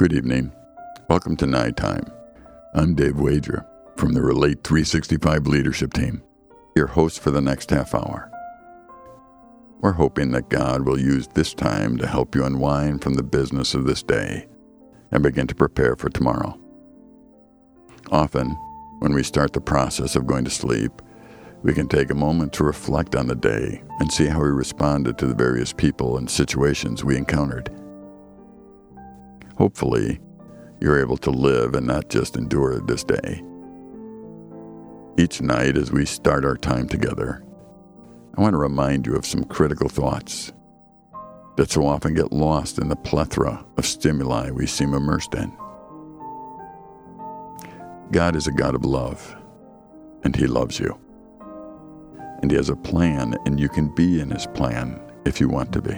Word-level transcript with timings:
Good 0.00 0.14
evening. 0.14 0.50
Welcome 1.10 1.36
to 1.36 1.46
Night 1.46 1.76
Time. 1.76 2.10
I'm 2.72 2.94
Dave 2.94 3.20
Wager 3.20 3.66
from 3.98 4.14
the 4.14 4.22
Relate 4.22 4.64
365 4.64 5.46
leadership 5.46 5.92
team, 5.92 6.22
your 6.74 6.86
host 6.86 7.20
for 7.20 7.30
the 7.30 7.42
next 7.42 7.68
half 7.68 7.94
hour. 7.94 8.32
We're 9.80 9.92
hoping 9.92 10.30
that 10.30 10.48
God 10.48 10.86
will 10.86 10.98
use 10.98 11.28
this 11.28 11.52
time 11.52 11.98
to 11.98 12.06
help 12.06 12.34
you 12.34 12.46
unwind 12.46 13.02
from 13.02 13.12
the 13.12 13.22
business 13.22 13.74
of 13.74 13.84
this 13.84 14.02
day 14.02 14.48
and 15.10 15.22
begin 15.22 15.46
to 15.48 15.54
prepare 15.54 15.96
for 15.96 16.08
tomorrow. 16.08 16.58
Often, 18.10 18.56
when 19.00 19.14
we 19.14 19.22
start 19.22 19.54
the 19.54 19.60
process 19.60 20.14
of 20.14 20.26
going 20.26 20.44
to 20.44 20.50
sleep, 20.50 21.02
we 21.62 21.72
can 21.72 21.88
take 21.88 22.10
a 22.10 22.14
moment 22.14 22.52
to 22.52 22.64
reflect 22.64 23.16
on 23.16 23.26
the 23.26 23.34
day 23.34 23.82
and 23.98 24.12
see 24.12 24.26
how 24.26 24.40
we 24.40 24.48
responded 24.48 25.18
to 25.18 25.26
the 25.26 25.34
various 25.34 25.72
people 25.72 26.18
and 26.18 26.30
situations 26.30 27.02
we 27.02 27.16
encountered. 27.16 27.70
Hopefully, 29.56 30.20
you're 30.80 31.00
able 31.00 31.16
to 31.18 31.30
live 31.30 31.74
and 31.74 31.86
not 31.86 32.08
just 32.10 32.36
endure 32.36 32.78
this 32.80 33.02
day. 33.02 33.42
Each 35.18 35.40
night, 35.40 35.76
as 35.76 35.90
we 35.90 36.04
start 36.04 36.44
our 36.44 36.56
time 36.56 36.86
together, 36.86 37.42
I 38.36 38.40
want 38.40 38.52
to 38.52 38.58
remind 38.58 39.06
you 39.06 39.16
of 39.16 39.26
some 39.26 39.44
critical 39.44 39.88
thoughts 39.88 40.52
that 41.56 41.70
so 41.70 41.86
often 41.86 42.14
get 42.14 42.32
lost 42.32 42.78
in 42.78 42.88
the 42.88 42.96
plethora 42.96 43.64
of 43.76 43.86
stimuli 43.86 44.50
we 44.50 44.66
seem 44.66 44.94
immersed 44.94 45.34
in. 45.34 45.54
God 48.12 48.34
is 48.34 48.48
a 48.48 48.52
God 48.52 48.74
of 48.74 48.84
love, 48.84 49.36
and 50.24 50.34
He 50.34 50.48
loves 50.48 50.80
you. 50.80 50.98
And 52.42 52.50
He 52.50 52.56
has 52.56 52.68
a 52.68 52.76
plan, 52.76 53.36
and 53.46 53.60
you 53.60 53.68
can 53.68 53.88
be 53.94 54.20
in 54.20 54.30
His 54.30 54.46
plan 54.48 55.00
if 55.24 55.40
you 55.40 55.48
want 55.48 55.72
to 55.72 55.80
be. 55.80 55.96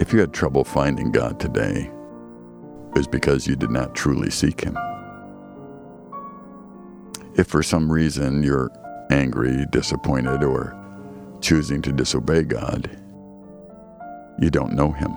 If 0.00 0.12
you 0.12 0.20
had 0.20 0.32
trouble 0.32 0.64
finding 0.64 1.12
God 1.12 1.38
today, 1.38 1.90
it 1.90 2.98
was 2.98 3.06
because 3.06 3.46
you 3.46 3.54
did 3.54 3.70
not 3.70 3.94
truly 3.94 4.30
seek 4.30 4.62
Him. 4.62 4.78
If 7.34 7.48
for 7.48 7.62
some 7.62 7.92
reason 7.92 8.42
you're 8.42 8.70
angry, 9.10 9.66
disappointed, 9.70 10.42
or 10.42 10.74
choosing 11.42 11.82
to 11.82 11.92
disobey 11.92 12.44
God, 12.44 12.90
you 14.40 14.48
don't 14.50 14.72
know 14.72 14.90
Him. 14.90 15.14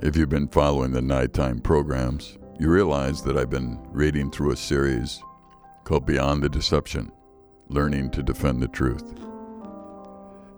If 0.00 0.16
you've 0.16 0.28
been 0.28 0.48
following 0.48 0.90
the 0.90 1.00
nighttime 1.00 1.60
programs, 1.60 2.36
you 2.58 2.68
realize 2.68 3.22
that 3.22 3.38
I've 3.38 3.48
been 3.48 3.78
reading 3.90 4.30
through 4.30 4.50
a 4.50 4.56
series 4.56 5.22
called 5.84 6.04
Beyond 6.04 6.42
the 6.42 6.48
Deception 6.48 7.12
Learning 7.68 8.10
to 8.10 8.22
Defend 8.22 8.60
the 8.60 8.68
Truth. 8.68 9.14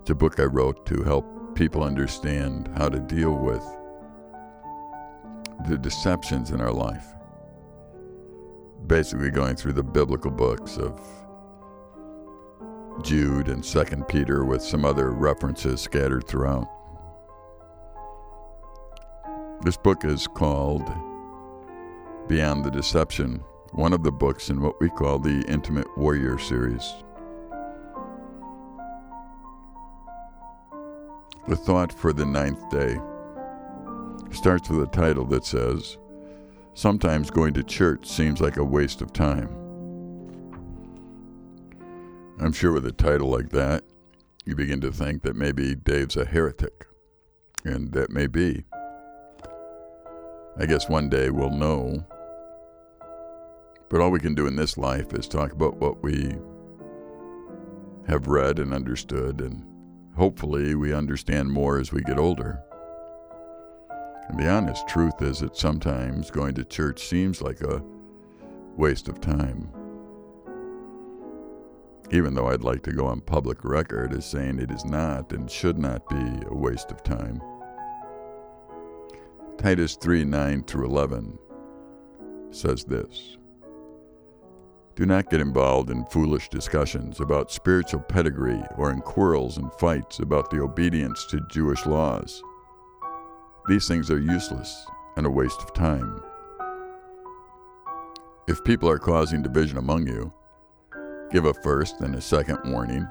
It's 0.00 0.10
a 0.10 0.14
book 0.14 0.40
I 0.40 0.44
wrote 0.44 0.86
to 0.86 1.02
help 1.02 1.54
people 1.54 1.84
understand 1.84 2.70
how 2.76 2.88
to 2.88 2.98
deal 2.98 3.36
with 3.36 3.62
the 5.68 5.76
deceptions 5.76 6.50
in 6.50 6.60
our 6.62 6.72
life. 6.72 7.06
Basically, 8.86 9.30
going 9.30 9.56
through 9.56 9.74
the 9.74 9.82
biblical 9.82 10.30
books 10.30 10.78
of 10.78 10.98
Jude 13.02 13.48
and 13.48 13.62
2 13.62 13.84
Peter 14.08 14.46
with 14.46 14.62
some 14.62 14.84
other 14.84 15.12
references 15.12 15.82
scattered 15.82 16.26
throughout. 16.26 16.68
This 19.66 19.76
book 19.76 20.04
is 20.04 20.28
called 20.28 20.88
Beyond 22.28 22.64
the 22.64 22.70
Deception, 22.70 23.42
one 23.72 23.92
of 23.92 24.04
the 24.04 24.12
books 24.12 24.48
in 24.48 24.60
what 24.60 24.80
we 24.80 24.88
call 24.88 25.18
the 25.18 25.42
Intimate 25.48 25.88
Warrior 25.98 26.38
series. 26.38 26.94
The 31.48 31.56
thought 31.56 31.92
for 31.92 32.12
the 32.12 32.24
ninth 32.24 32.70
day 32.70 32.96
starts 34.30 34.70
with 34.70 34.84
a 34.84 34.92
title 34.92 35.24
that 35.26 35.44
says, 35.44 35.98
Sometimes 36.74 37.28
going 37.28 37.52
to 37.54 37.64
church 37.64 38.06
seems 38.06 38.40
like 38.40 38.58
a 38.58 38.64
waste 38.64 39.02
of 39.02 39.12
time. 39.12 39.48
I'm 42.38 42.52
sure 42.52 42.70
with 42.70 42.86
a 42.86 42.92
title 42.92 43.30
like 43.30 43.50
that, 43.50 43.82
you 44.44 44.54
begin 44.54 44.80
to 44.82 44.92
think 44.92 45.22
that 45.22 45.34
maybe 45.34 45.74
Dave's 45.74 46.16
a 46.16 46.24
heretic. 46.24 46.86
And 47.64 47.90
that 47.94 48.10
may 48.10 48.28
be. 48.28 48.62
I 50.58 50.66
guess 50.66 50.88
one 50.88 51.08
day 51.08 51.30
we'll 51.30 51.50
know. 51.50 52.04
But 53.88 54.00
all 54.00 54.10
we 54.10 54.20
can 54.20 54.34
do 54.34 54.46
in 54.46 54.56
this 54.56 54.76
life 54.76 55.12
is 55.12 55.28
talk 55.28 55.52
about 55.52 55.76
what 55.76 56.02
we 56.02 56.34
have 58.08 58.26
read 58.26 58.58
and 58.58 58.72
understood 58.72 59.40
and 59.40 59.64
Hopefully, 60.16 60.74
we 60.74 60.94
understand 60.94 61.50
more 61.50 61.78
as 61.78 61.92
we 61.92 62.00
get 62.00 62.18
older. 62.18 62.62
And 64.28 64.38
the 64.38 64.48
honest 64.48 64.88
truth 64.88 65.20
is 65.20 65.40
that 65.40 65.58
sometimes 65.58 66.30
going 66.30 66.54
to 66.54 66.64
church 66.64 67.04
seems 67.06 67.42
like 67.42 67.60
a 67.60 67.82
waste 68.76 69.08
of 69.08 69.20
time. 69.20 69.70
Even 72.10 72.34
though 72.34 72.48
I'd 72.48 72.64
like 72.64 72.82
to 72.84 72.92
go 72.92 73.06
on 73.06 73.20
public 73.20 73.62
record 73.62 74.14
as 74.14 74.24
saying 74.24 74.58
it 74.58 74.70
is 74.70 74.86
not 74.86 75.32
and 75.32 75.50
should 75.50 75.76
not 75.76 76.08
be 76.08 76.46
a 76.46 76.54
waste 76.54 76.90
of 76.90 77.02
time. 77.02 77.42
Titus 79.58 79.96
3 79.96 80.24
9 80.24 80.64
through 80.64 80.84
11 80.86 81.38
says 82.50 82.84
this. 82.84 83.38
Do 84.94 85.06
not 85.06 85.30
get 85.30 85.40
involved 85.40 85.90
in 85.90 86.04
foolish 86.06 86.48
discussions 86.48 87.20
about 87.20 87.50
spiritual 87.50 88.00
pedigree 88.00 88.62
or 88.76 88.90
in 88.90 89.00
quarrels 89.00 89.56
and 89.56 89.72
fights 89.74 90.20
about 90.20 90.50
the 90.50 90.60
obedience 90.60 91.26
to 91.26 91.46
Jewish 91.50 91.84
laws. 91.86 92.42
These 93.66 93.88
things 93.88 94.10
are 94.10 94.20
useless 94.20 94.86
and 95.16 95.26
a 95.26 95.30
waste 95.30 95.60
of 95.60 95.72
time. 95.74 96.22
If 98.48 98.62
people 98.62 98.88
are 98.88 98.98
causing 98.98 99.42
division 99.42 99.78
among 99.78 100.06
you, 100.06 100.32
give 101.32 101.46
a 101.46 101.54
first 101.54 102.00
and 102.00 102.14
a 102.14 102.20
second 102.20 102.58
warning. 102.66 103.06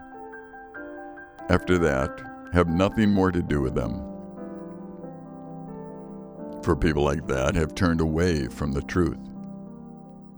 After 1.49 1.77
that, 1.79 2.21
have 2.53 2.67
nothing 2.67 3.11
more 3.11 3.31
to 3.31 3.41
do 3.41 3.61
with 3.61 3.75
them. 3.75 4.14
For 6.65 6.75
people 6.75 7.03
like 7.03 7.27
that 7.27 7.53
have 7.53 7.75
turned 7.75 8.01
away 8.01 8.47
from 8.47 8.71
the 8.71 8.81
truth 8.81 9.19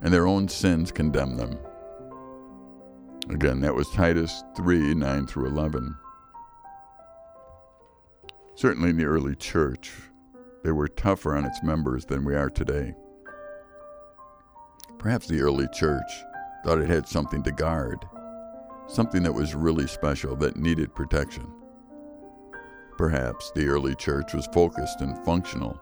and 0.01 0.13
their 0.13 0.27
own 0.27 0.49
sins 0.49 0.91
condemn 0.91 1.38
them. 1.38 1.57
Again, 3.29 3.61
that 3.61 3.73
was 3.73 3.89
Titus 3.91 4.43
3 4.57 4.93
9 4.93 5.25
through 5.25 5.47
11. 5.47 5.95
Certainly 8.55 8.89
in 8.89 8.97
the 8.97 9.05
early 9.05 9.38
church, 9.38 9.93
they 10.65 10.73
were 10.73 10.89
tougher 10.89 11.33
on 11.33 11.45
its 11.45 11.63
members 11.63 12.03
than 12.03 12.25
we 12.25 12.35
are 12.35 12.49
today. 12.49 12.94
Perhaps 14.99 15.27
the 15.27 15.39
early 15.39 15.69
church 15.69 16.11
thought 16.65 16.81
it 16.81 16.89
had 16.89 17.07
something 17.07 17.41
to 17.44 17.53
guard, 17.53 18.05
something 18.88 19.23
that 19.23 19.33
was 19.33 19.55
really 19.55 19.88
special 19.88 20.35
that 20.35 20.57
needed 20.57 20.94
protection. 20.94 21.49
Perhaps 22.97 23.53
the 23.55 23.69
early 23.69 23.95
church 23.95 24.33
was 24.33 24.45
focused 24.47 24.99
and 24.99 25.17
functional 25.23 25.79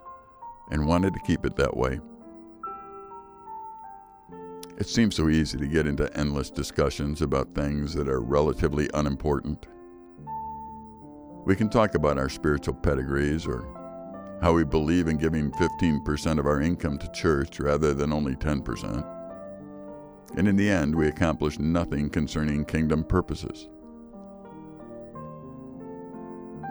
and 0.72 0.88
wanted 0.88 1.14
to 1.14 1.20
keep 1.22 1.46
it 1.46 1.56
that 1.56 1.76
way. 1.76 2.00
It 4.78 4.88
seems 4.88 5.16
so 5.16 5.30
easy 5.30 5.58
to 5.58 5.68
get 5.68 5.88
into 5.88 6.16
endless 6.18 6.50
discussions 6.50 7.22
about 7.22 7.56
things 7.56 7.94
that 7.94 8.10
are 8.10 8.20
relatively 8.20 8.90
unimportant. 8.94 9.68
We 11.46 11.56
can 11.56 11.70
talk 11.70 11.96
about 11.96 12.18
our 12.18 12.28
spiritual 12.28 12.74
pedigrees 12.74 13.46
or 13.46 13.66
how 14.42 14.54
we 14.54 14.66
believe 14.66 15.08
in 15.08 15.18
giving 15.18 15.52
15% 15.52 16.40
of 16.40 16.46
our 16.46 16.60
income 16.62 16.98
to 16.98 17.12
church 17.12 17.60
rather 17.60 17.94
than 17.94 18.12
only 18.12 18.36
10%. 18.36 19.12
And 20.36 20.48
in 20.48 20.58
the 20.58 20.70
end, 20.70 20.94
we 20.94 21.08
accomplish 21.08 21.58
nothing 21.58 22.10
concerning 22.10 22.66
kingdom 22.66 23.06
purposes. 23.06 23.70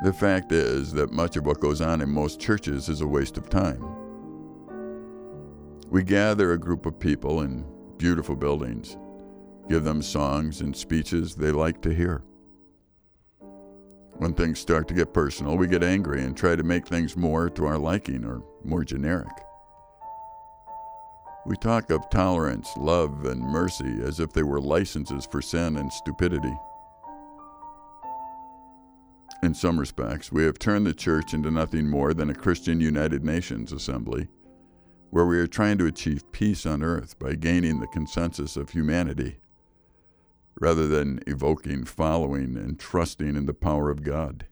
The 0.05 0.13
fact 0.13 0.53
is 0.53 0.93
that 0.93 1.15
much 1.15 1.39
of 1.39 1.47
what 1.47 1.61
goes 1.61 1.81
on 1.81 2.03
in 2.03 2.11
most 2.11 2.39
churches 2.39 2.91
is 2.91 3.01
a 3.01 3.07
waste 3.07 3.39
of 3.39 3.49
time. 3.49 3.83
We 5.89 6.03
gather 6.03 6.53
a 6.53 6.59
group 6.59 6.85
of 6.85 7.01
people 7.01 7.41
in 7.41 7.65
beautiful 7.97 8.37
buildings, 8.37 8.99
give 9.67 9.83
them 9.83 10.03
songs 10.03 10.61
and 10.61 10.77
speeches 10.77 11.35
they 11.35 11.53
like 11.53 11.81
to 11.81 11.95
hear. 11.95 12.23
When 14.19 14.35
things 14.35 14.59
start 14.59 14.89
to 14.89 14.95
get 14.95 15.15
personal, 15.15 15.57
we 15.57 15.69
get 15.69 15.83
angry 15.83 16.23
and 16.23 16.37
try 16.37 16.55
to 16.55 16.63
make 16.63 16.87
things 16.87 17.17
more 17.17 17.49
to 17.49 17.65
our 17.65 17.79
liking 17.79 18.27
or 18.27 18.43
more 18.63 18.85
generic. 18.85 19.33
We 21.47 21.57
talk 21.57 21.89
of 21.89 22.11
tolerance, 22.11 22.69
love, 22.77 23.25
and 23.25 23.41
mercy 23.41 24.03
as 24.03 24.21
if 24.21 24.35
they 24.35 24.43
were 24.43 24.61
licenses 24.61 25.25
for 25.25 25.41
sin 25.41 25.79
and 25.79 25.91
stupidity. 25.91 26.55
In 29.45 29.53
some 29.53 29.79
respects, 29.79 30.33
we 30.33 30.43
have 30.45 30.59
turned 30.59 30.87
the 30.87 30.95
church 30.95 31.35
into 31.35 31.51
nothing 31.51 31.87
more 31.87 32.15
than 32.15 32.31
a 32.31 32.35
Christian 32.35 32.81
United 32.81 33.27
Nations 33.27 33.73
assembly 33.73 34.29
where 35.11 35.27
we 35.27 35.37
are 35.37 35.47
trying 35.47 35.77
to 35.77 35.87
achieve 35.87 36.33
peace 36.33 36.65
on 36.65 36.83
earth 36.83 37.19
by 37.19 37.35
gaining 37.35 37.79
the 37.79 37.87
consensus 37.89 38.57
of 38.57 38.71
humanity 38.71 39.37
rather 40.59 40.89
than 40.89 41.21
evoking, 41.27 41.85
following, 41.85 42.57
and 42.57 42.81
trusting 42.81 43.37
in 43.37 43.45
the 43.45 43.53
power 43.53 43.91
of 43.91 44.03
God. 44.03 44.47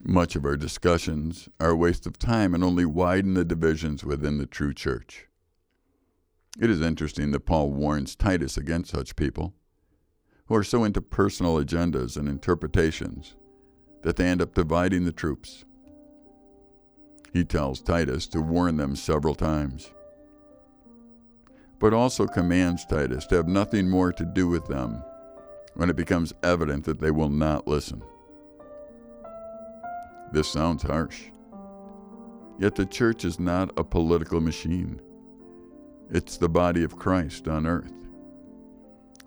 Much 0.00 0.36
of 0.36 0.44
our 0.44 0.56
discussions 0.56 1.48
are 1.58 1.70
a 1.70 1.76
waste 1.76 2.06
of 2.06 2.20
time 2.20 2.54
and 2.54 2.62
only 2.62 2.84
widen 2.84 3.34
the 3.34 3.44
divisions 3.44 4.04
within 4.04 4.38
the 4.38 4.46
true 4.46 4.72
church. 4.72 5.26
It 6.60 6.70
is 6.70 6.80
interesting 6.80 7.32
that 7.32 7.46
Paul 7.46 7.72
warns 7.72 8.14
Titus 8.14 8.56
against 8.56 8.92
such 8.92 9.16
people 9.16 9.54
who 10.46 10.54
are 10.54 10.64
so 10.64 10.84
into 10.84 11.00
personal 11.00 11.56
agendas 11.56 12.16
and 12.16 12.28
interpretations 12.28 13.34
that 14.02 14.16
they 14.16 14.26
end 14.26 14.42
up 14.42 14.54
dividing 14.54 15.04
the 15.04 15.12
troops. 15.12 15.64
He 17.32 17.44
tells 17.44 17.80
Titus 17.80 18.26
to 18.28 18.40
warn 18.40 18.76
them 18.76 18.94
several 18.96 19.34
times, 19.34 19.90
but 21.78 21.94
also 21.94 22.26
commands 22.26 22.84
Titus 22.84 23.26
to 23.26 23.36
have 23.36 23.48
nothing 23.48 23.88
more 23.88 24.12
to 24.12 24.24
do 24.24 24.48
with 24.48 24.66
them 24.66 25.02
when 25.74 25.88
it 25.88 25.96
becomes 25.96 26.34
evident 26.42 26.84
that 26.84 27.00
they 27.00 27.10
will 27.10 27.30
not 27.30 27.66
listen. 27.66 28.02
This 30.32 30.48
sounds 30.48 30.82
harsh. 30.82 31.24
Yet 32.58 32.74
the 32.74 32.86
church 32.86 33.24
is 33.24 33.40
not 33.40 33.72
a 33.78 33.84
political 33.84 34.40
machine. 34.40 35.00
It's 36.10 36.36
the 36.36 36.48
body 36.48 36.84
of 36.84 36.98
Christ 36.98 37.48
on 37.48 37.66
earth. 37.66 37.92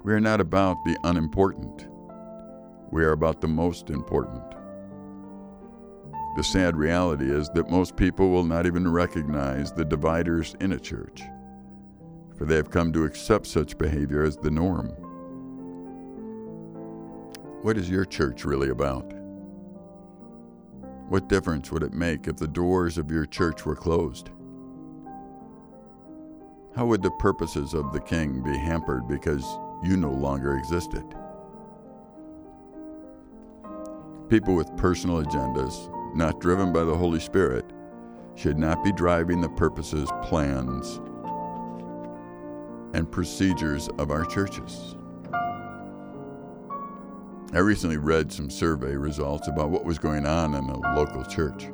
We 0.03 0.13
are 0.13 0.19
not 0.19 0.39
about 0.39 0.77
the 0.85 0.97
unimportant. 1.03 1.87
We 2.91 3.03
are 3.03 3.11
about 3.11 3.41
the 3.41 3.47
most 3.47 3.89
important. 3.89 4.43
The 6.35 6.43
sad 6.43 6.75
reality 6.75 7.31
is 7.31 7.49
that 7.55 7.69
most 7.69 7.95
people 7.95 8.29
will 8.29 8.43
not 8.43 8.65
even 8.65 8.91
recognize 8.91 9.71
the 9.71 9.85
dividers 9.85 10.55
in 10.59 10.73
a 10.73 10.79
church, 10.79 11.21
for 12.37 12.45
they 12.45 12.55
have 12.55 12.69
come 12.69 12.91
to 12.93 13.05
accept 13.05 13.47
such 13.47 13.77
behavior 13.77 14.23
as 14.23 14.37
the 14.37 14.51
norm. 14.51 14.89
What 17.61 17.77
is 17.77 17.89
your 17.89 18.05
church 18.05 18.45
really 18.45 18.69
about? 18.69 19.11
What 21.07 21.29
difference 21.29 21.71
would 21.71 21.83
it 21.83 21.93
make 21.93 22.27
if 22.27 22.37
the 22.37 22.47
doors 22.47 22.97
of 22.97 23.09
your 23.09 23.25
church 23.25 23.65
were 23.65 23.75
closed? 23.75 24.29
How 26.75 26.85
would 26.85 27.01
the 27.01 27.11
purposes 27.11 27.73
of 27.73 27.93
the 27.93 28.01
king 28.01 28.43
be 28.43 28.57
hampered 28.57 29.07
because 29.07 29.45
you 29.83 29.97
no 29.97 30.11
longer 30.11 30.57
existed? 30.57 31.03
People 34.29 34.55
with 34.55 34.75
personal 34.77 35.23
agendas 35.23 35.91
not 36.15 36.39
driven 36.39 36.71
by 36.71 36.83
the 36.83 36.95
Holy 36.95 37.19
Spirit, 37.19 37.65
should 38.35 38.57
not 38.57 38.83
be 38.83 38.91
driving 38.93 39.41
the 39.41 39.49
purposes, 39.49 40.09
plans, 40.23 41.01
and 42.93 43.11
procedures 43.11 43.89
of 43.99 44.11
our 44.11 44.25
churches. 44.25 44.95
I 47.53 47.59
recently 47.59 47.97
read 47.97 48.31
some 48.31 48.49
survey 48.49 48.95
results 48.95 49.47
about 49.47 49.69
what 49.69 49.85
was 49.85 49.99
going 49.99 50.25
on 50.25 50.55
in 50.55 50.69
a 50.69 50.95
local 50.95 51.23
church. 51.25 51.67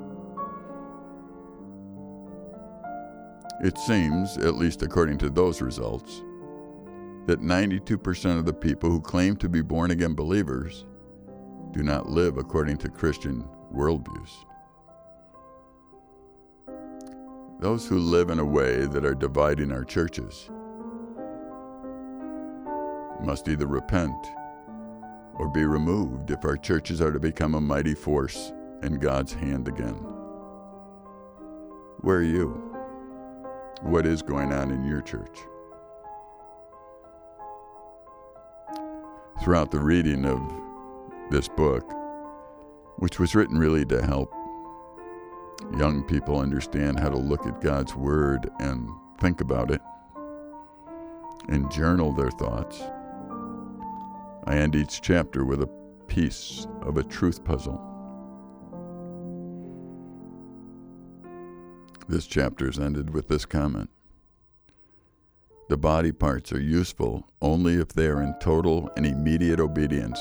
It 3.64 3.78
seems, 3.78 4.38
at 4.38 4.56
least 4.56 4.82
according 4.82 5.20
to 5.20 5.30
those 5.30 5.62
results, 5.62 6.24
that 7.32 7.42
92% 7.42 8.38
of 8.38 8.44
the 8.44 8.52
people 8.52 8.90
who 8.90 9.00
claim 9.00 9.38
to 9.38 9.48
be 9.48 9.62
born 9.62 9.92
again 9.92 10.14
believers 10.14 10.86
do 11.72 11.82
not 11.82 12.10
live 12.10 12.36
according 12.38 12.76
to 12.76 12.90
Christian 12.90 13.48
worldviews. 13.74 14.32
Those 17.62 17.88
who 17.88 18.00
live 18.00 18.32
in 18.32 18.40
a 18.40 18.46
way 18.46 18.86
that 18.86 19.06
are 19.06 19.16
dividing 19.16 19.72
our 19.72 19.86
churches 19.86 20.50
must 23.24 23.48
either 23.48 23.68
repent 23.68 24.28
or 25.36 25.48
be 25.48 25.64
removed 25.64 26.32
if 26.32 26.44
our 26.44 26.58
churches 26.58 27.00
are 27.00 27.14
to 27.14 27.20
become 27.20 27.56
a 27.56 27.62
mighty 27.62 27.94
force 27.94 28.52
in 28.84 29.00
God's 29.00 29.32
hand 29.32 29.70
again. 29.70 29.96
Where 32.02 32.18
are 32.18 32.24
you? 32.24 32.76
What 33.84 34.06
is 34.06 34.22
going 34.22 34.52
on 34.52 34.70
in 34.72 34.84
your 34.84 35.02
church? 35.02 35.40
Throughout 39.42 39.72
the 39.72 39.80
reading 39.80 40.24
of 40.26 40.40
this 41.32 41.48
book, 41.48 41.84
which 42.98 43.20
was 43.20 43.34
written 43.34 43.58
really 43.58 43.84
to 43.86 44.06
help 44.06 44.32
young 45.80 46.04
people 46.04 46.40
understand 46.40 47.00
how 47.00 47.10
to 47.10 47.18
look 47.18 47.48
at 47.48 47.60
God's 47.60 47.96
Word 47.96 48.52
and 48.60 48.88
think 49.20 49.42
about 49.42 49.72
it 49.72 49.82
and 51.50 51.72
journal 51.72 52.14
their 52.14 52.30
thoughts. 52.30 52.84
I 54.44 54.58
end 54.58 54.76
each 54.76 55.02
chapter 55.02 55.44
with 55.44 55.64
a 55.64 55.70
piece 56.08 56.68
of 56.84 56.98
a 56.98 57.04
truth 57.04 57.44
puzzle. 57.44 57.82
This 62.08 62.28
chapter 62.28 62.70
is 62.70 62.78
ended 62.78 63.12
with 63.12 63.28
this 63.28 63.46
comment 63.46 63.90
The 65.72 65.78
body 65.78 66.12
parts 66.12 66.52
are 66.52 66.60
useful 66.60 67.32
only 67.42 67.76
if 67.76 67.94
they 67.94 68.08
are 68.08 68.22
in 68.22 68.36
total 68.42 68.90
and 68.98 69.06
immediate 69.06 69.62
obedience 69.62 70.20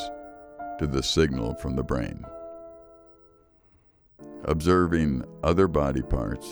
to 0.78 0.86
the 0.86 1.02
signal 1.02 1.56
from 1.56 1.74
the 1.74 1.82
brain 1.82 2.24
observing 4.44 5.24
other 5.42 5.66
body 5.66 6.02
parts 6.02 6.48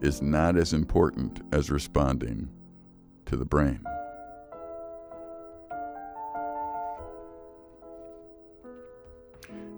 is 0.00 0.22
not 0.22 0.56
as 0.56 0.72
important 0.72 1.42
as 1.52 1.70
responding 1.70 2.48
to 3.26 3.36
the 3.36 3.44
brain. 3.44 3.84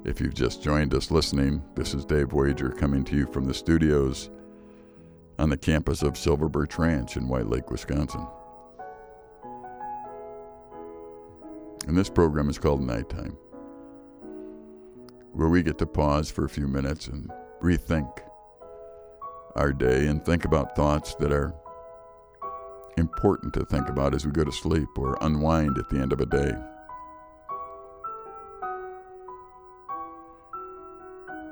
If 0.04 0.20
you've 0.20 0.34
just 0.34 0.62
joined 0.62 0.94
us 0.94 1.10
listening, 1.10 1.64
this 1.74 1.94
is 1.94 2.04
Dave 2.04 2.32
Wager 2.32 2.70
coming 2.70 3.02
to 3.06 3.16
you 3.16 3.26
from 3.26 3.46
the 3.46 3.54
studios 3.54 4.30
on 5.40 5.48
the 5.48 5.56
campus 5.56 6.02
of 6.02 6.18
Silver 6.18 6.48
Birch 6.48 6.78
Ranch 6.78 7.16
in 7.16 7.26
White 7.26 7.48
Lake, 7.48 7.70
Wisconsin. 7.70 8.26
And 11.88 11.96
this 11.96 12.10
program 12.10 12.50
is 12.50 12.58
called 12.58 12.82
Nighttime 12.82 13.36
where 15.32 15.48
we 15.48 15.62
get 15.62 15.78
to 15.78 15.86
pause 15.86 16.30
for 16.30 16.44
a 16.44 16.48
few 16.48 16.66
minutes 16.66 17.06
and 17.06 17.30
rethink 17.62 18.10
our 19.56 19.72
day 19.72 20.06
and 20.06 20.24
think 20.24 20.44
about 20.44 20.76
thoughts 20.76 21.14
that 21.14 21.32
are 21.32 21.54
important 22.96 23.54
to 23.54 23.64
think 23.64 23.88
about 23.88 24.14
as 24.14 24.26
we 24.26 24.32
go 24.32 24.44
to 24.44 24.52
sleep 24.52 24.88
or 24.96 25.16
unwind 25.20 25.78
at 25.78 25.88
the 25.88 25.98
end 25.98 26.12
of 26.12 26.20
a 26.20 26.26
day. 26.26 26.52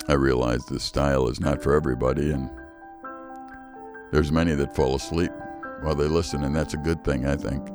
I 0.09 0.14
realize 0.14 0.64
this 0.66 0.85
style 0.85 1.28
is 1.28 1.38
not 1.38 1.62
for 1.62 1.75
everybody, 1.75 2.30
and 2.30 2.50
there's 4.12 4.33
many 4.33 4.55
that 4.55 4.75
fall 4.75 4.95
asleep 4.95 5.31
while 5.83 5.95
they 5.95 6.09
listen, 6.09 6.45
and 6.45 6.55
that's 6.55 6.75
a 6.75 6.79
good 6.79 7.05
thing, 7.05 7.27
I 7.27 7.37
think. 7.37 7.69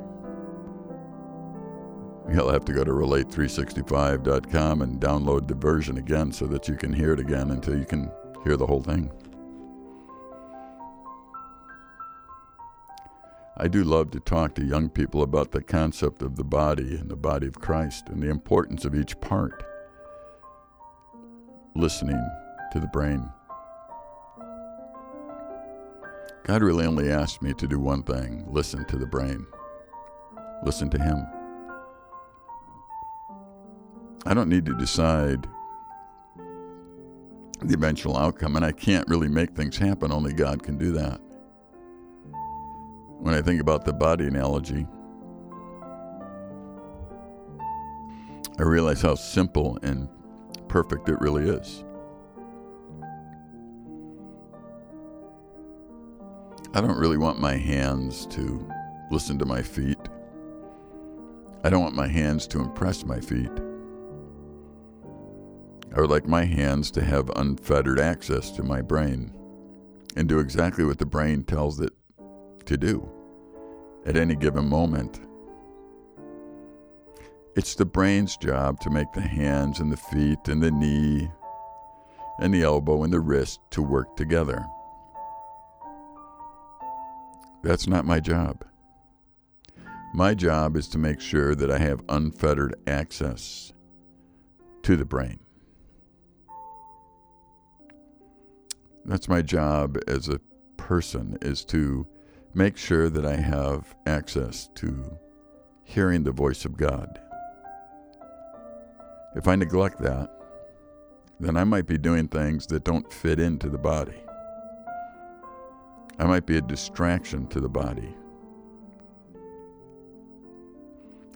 You'll 2.31 2.51
have 2.51 2.65
to 2.65 2.73
go 2.73 2.83
to 2.83 2.91
relate365.com 2.91 4.81
and 4.81 4.99
download 4.99 5.47
the 5.47 5.55
version 5.55 5.97
again 5.97 6.31
so 6.31 6.47
that 6.47 6.67
you 6.67 6.75
can 6.75 6.93
hear 6.93 7.13
it 7.13 7.19
again 7.19 7.51
until 7.51 7.77
you 7.77 7.85
can 7.85 8.09
hear 8.43 8.57
the 8.57 8.65
whole 8.65 8.81
thing. 8.81 9.11
I 13.55 13.67
do 13.67 13.83
love 13.83 14.09
to 14.11 14.19
talk 14.19 14.55
to 14.55 14.65
young 14.65 14.89
people 14.89 15.21
about 15.21 15.51
the 15.51 15.61
concept 15.61 16.23
of 16.23 16.37
the 16.37 16.43
body 16.43 16.95
and 16.95 17.09
the 17.09 17.15
body 17.15 17.45
of 17.45 17.59
Christ 17.59 18.09
and 18.09 18.21
the 18.21 18.29
importance 18.29 18.83
of 18.83 18.95
each 18.95 19.19
part. 19.21 19.63
Listening 21.75 22.19
to 22.71 22.79
the 22.79 22.87
brain. 22.87 23.29
God 26.43 26.61
really 26.61 26.85
only 26.85 27.09
asked 27.09 27.41
me 27.41 27.53
to 27.53 27.67
do 27.67 27.79
one 27.79 28.03
thing 28.03 28.43
listen 28.47 28.85
to 28.85 28.97
the 28.97 29.05
brain, 29.05 29.45
listen 30.65 30.89
to 30.89 30.99
Him. 30.99 31.25
I 34.25 34.33
don't 34.33 34.49
need 34.49 34.65
to 34.65 34.73
decide 34.77 35.47
the 37.61 37.73
eventual 37.73 38.17
outcome, 38.17 38.57
and 38.57 38.65
I 38.65 38.73
can't 38.73 39.07
really 39.07 39.29
make 39.29 39.55
things 39.55 39.77
happen. 39.77 40.11
Only 40.11 40.33
God 40.33 40.63
can 40.63 40.77
do 40.77 40.91
that. 40.93 41.21
When 43.19 43.33
I 43.33 43.41
think 43.41 43.61
about 43.61 43.85
the 43.85 43.93
body 43.93 44.27
analogy, 44.27 44.85
I 48.59 48.63
realize 48.63 49.01
how 49.01 49.15
simple 49.15 49.77
and 49.81 50.09
perfect 50.67 51.07
it 51.07 51.19
really 51.21 51.49
is. 51.49 51.85
I 56.75 56.81
don't 56.81 56.97
really 56.97 57.17
want 57.17 57.39
my 57.39 57.55
hands 57.55 58.25
to 58.31 58.67
listen 59.11 59.37
to 59.37 59.45
my 59.45 59.61
feet. 59.61 59.99
I 61.63 61.69
don't 61.69 61.83
want 61.83 61.93
my 61.93 62.07
hands 62.07 62.47
to 62.47 62.61
impress 62.61 63.05
my 63.05 63.19
feet. 63.19 63.51
I 65.95 66.01
would 66.01 66.09
like 66.09 66.27
my 66.27 66.45
hands 66.45 66.89
to 66.91 67.03
have 67.03 67.29
unfettered 67.35 67.99
access 67.99 68.49
to 68.51 68.63
my 68.63 68.81
brain 68.81 69.31
and 70.15 70.27
do 70.27 70.39
exactly 70.39 70.83
what 70.83 70.97
the 70.97 71.05
brain 71.05 71.43
tells 71.43 71.79
it 71.79 71.93
to 72.65 72.75
do 72.75 73.07
at 74.07 74.17
any 74.17 74.35
given 74.35 74.67
moment. 74.67 75.19
It's 77.55 77.75
the 77.75 77.85
brain's 77.85 78.35
job 78.35 78.79
to 78.79 78.89
make 78.89 79.13
the 79.13 79.21
hands 79.21 79.79
and 79.79 79.91
the 79.91 79.97
feet 79.97 80.47
and 80.47 80.63
the 80.63 80.71
knee 80.71 81.29
and 82.39 82.51
the 82.51 82.63
elbow 82.63 83.03
and 83.03 83.13
the 83.13 83.19
wrist 83.19 83.59
to 83.69 83.83
work 83.83 84.15
together. 84.15 84.65
That's 87.63 87.87
not 87.87 88.05
my 88.05 88.19
job. 88.19 88.65
My 90.13 90.33
job 90.33 90.75
is 90.75 90.87
to 90.89 90.97
make 90.97 91.21
sure 91.21 91.55
that 91.55 91.71
I 91.71 91.79
have 91.79 92.03
unfettered 92.09 92.75
access 92.85 93.71
to 94.83 94.97
the 94.97 95.05
brain. 95.05 95.39
That's 99.05 99.29
my 99.29 99.41
job 99.41 99.97
as 100.07 100.27
a 100.27 100.39
person 100.75 101.37
is 101.41 101.63
to 101.65 102.05
make 102.53 102.77
sure 102.77 103.09
that 103.09 103.25
I 103.25 103.37
have 103.37 103.95
access 104.05 104.69
to 104.75 105.17
hearing 105.83 106.23
the 106.23 106.31
voice 106.31 106.65
of 106.65 106.77
God. 106.77 107.19
If 109.35 109.47
I 109.47 109.55
neglect 109.55 110.01
that, 110.01 110.29
then 111.39 111.57
I 111.57 111.63
might 111.63 111.87
be 111.87 111.97
doing 111.97 112.27
things 112.27 112.67
that 112.67 112.83
don't 112.83 113.11
fit 113.11 113.39
into 113.39 113.69
the 113.69 113.77
body. 113.77 114.22
I 116.19 116.25
might 116.25 116.45
be 116.45 116.57
a 116.57 116.61
distraction 116.61 117.47
to 117.47 117.59
the 117.59 117.69
body. 117.69 118.15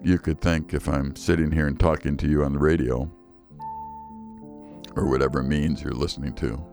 You 0.03 0.19
could 0.19 0.39
think 0.39 0.73
if 0.73 0.87
I'm 0.87 1.15
sitting 1.15 1.51
here 1.51 1.67
and 1.67 1.79
talking 1.79 2.17
to 2.17 2.27
you 2.27 2.43
on 2.43 2.53
the 2.53 2.59
radio, 2.59 3.09
or 4.95 5.09
whatever 5.09 5.41
means 5.43 5.81
you're 5.81 5.93
listening 5.93 6.33
to, 6.35 6.63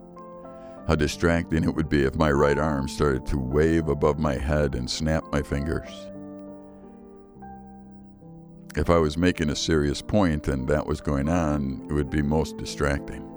how 0.86 0.94
distracting 0.94 1.64
it 1.64 1.74
would 1.74 1.88
be 1.88 2.04
if 2.04 2.14
my 2.14 2.30
right 2.30 2.58
arm 2.58 2.88
started 2.88 3.24
to 3.26 3.38
wave 3.38 3.88
above 3.88 4.18
my 4.18 4.34
head 4.34 4.74
and 4.74 4.90
snap 4.90 5.24
my 5.32 5.40
fingers. 5.40 5.88
If 8.76 8.90
I 8.90 8.98
was 8.98 9.16
making 9.16 9.50
a 9.50 9.56
serious 9.56 10.02
point 10.02 10.48
and 10.48 10.68
that 10.68 10.86
was 10.86 11.00
going 11.00 11.28
on, 11.28 11.86
it 11.88 11.92
would 11.92 12.10
be 12.10 12.22
most 12.22 12.58
distracting. 12.58 13.33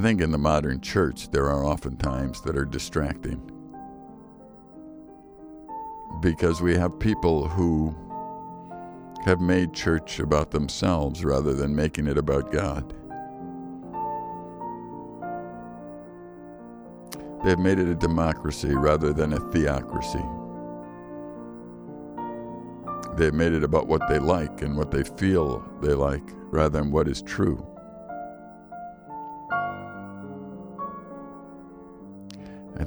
I 0.00 0.02
think 0.02 0.22
in 0.22 0.30
the 0.30 0.38
modern 0.38 0.80
church, 0.80 1.30
there 1.30 1.44
are 1.50 1.62
often 1.62 1.94
times 1.98 2.40
that 2.44 2.56
are 2.56 2.64
distracting 2.64 3.38
because 6.22 6.62
we 6.62 6.74
have 6.74 6.98
people 6.98 7.46
who 7.46 7.94
have 9.26 9.42
made 9.42 9.74
church 9.74 10.18
about 10.18 10.52
themselves 10.52 11.22
rather 11.22 11.52
than 11.52 11.76
making 11.76 12.06
it 12.06 12.16
about 12.16 12.50
God. 12.50 12.94
They've 17.44 17.58
made 17.58 17.78
it 17.78 17.86
a 17.86 17.94
democracy 17.94 18.74
rather 18.74 19.12
than 19.12 19.34
a 19.34 19.50
theocracy. 19.50 20.24
They've 23.18 23.34
made 23.34 23.52
it 23.52 23.64
about 23.64 23.86
what 23.86 24.08
they 24.08 24.18
like 24.18 24.62
and 24.62 24.78
what 24.78 24.90
they 24.90 25.02
feel 25.02 25.62
they 25.82 25.92
like 25.92 26.24
rather 26.50 26.78
than 26.78 26.90
what 26.90 27.06
is 27.06 27.20
true. 27.20 27.69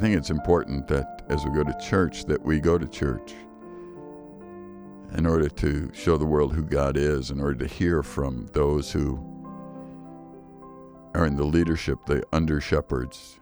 Think 0.04 0.18
it's 0.18 0.32
important 0.32 0.86
that 0.86 1.22
as 1.30 1.46
we 1.46 1.52
go 1.52 1.64
to 1.64 1.74
church 1.80 2.26
that 2.26 2.44
we 2.44 2.60
go 2.60 2.78
to 2.78 2.86
church 2.86 3.36
in 5.16 5.26
order 5.26 5.48
to 5.48 5.90
show 5.94 6.18
the 6.18 6.26
world 6.26 6.54
who 6.54 6.62
God 6.62 6.98
is, 6.98 7.32
in 7.32 7.40
order 7.40 7.66
to 7.66 7.74
hear 7.74 8.04
from 8.04 8.48
those 8.52 8.92
who 8.92 9.18
are 11.16 11.26
in 11.26 11.38
the 11.38 11.46
leadership, 11.46 12.00
the 12.06 12.22
under 12.34 12.60
shepherds, 12.60 13.40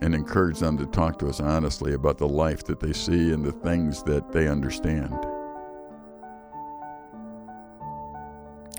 and 0.00 0.14
encourage 0.14 0.60
them 0.60 0.78
to 0.78 0.86
talk 0.86 1.18
to 1.18 1.28
us 1.28 1.40
honestly 1.40 1.94
about 1.94 2.16
the 2.16 2.28
life 2.28 2.62
that 2.62 2.78
they 2.78 2.92
see 2.92 3.32
and 3.32 3.44
the 3.44 3.50
things 3.50 4.00
that 4.04 4.30
they 4.30 4.46
understand. 4.46 5.18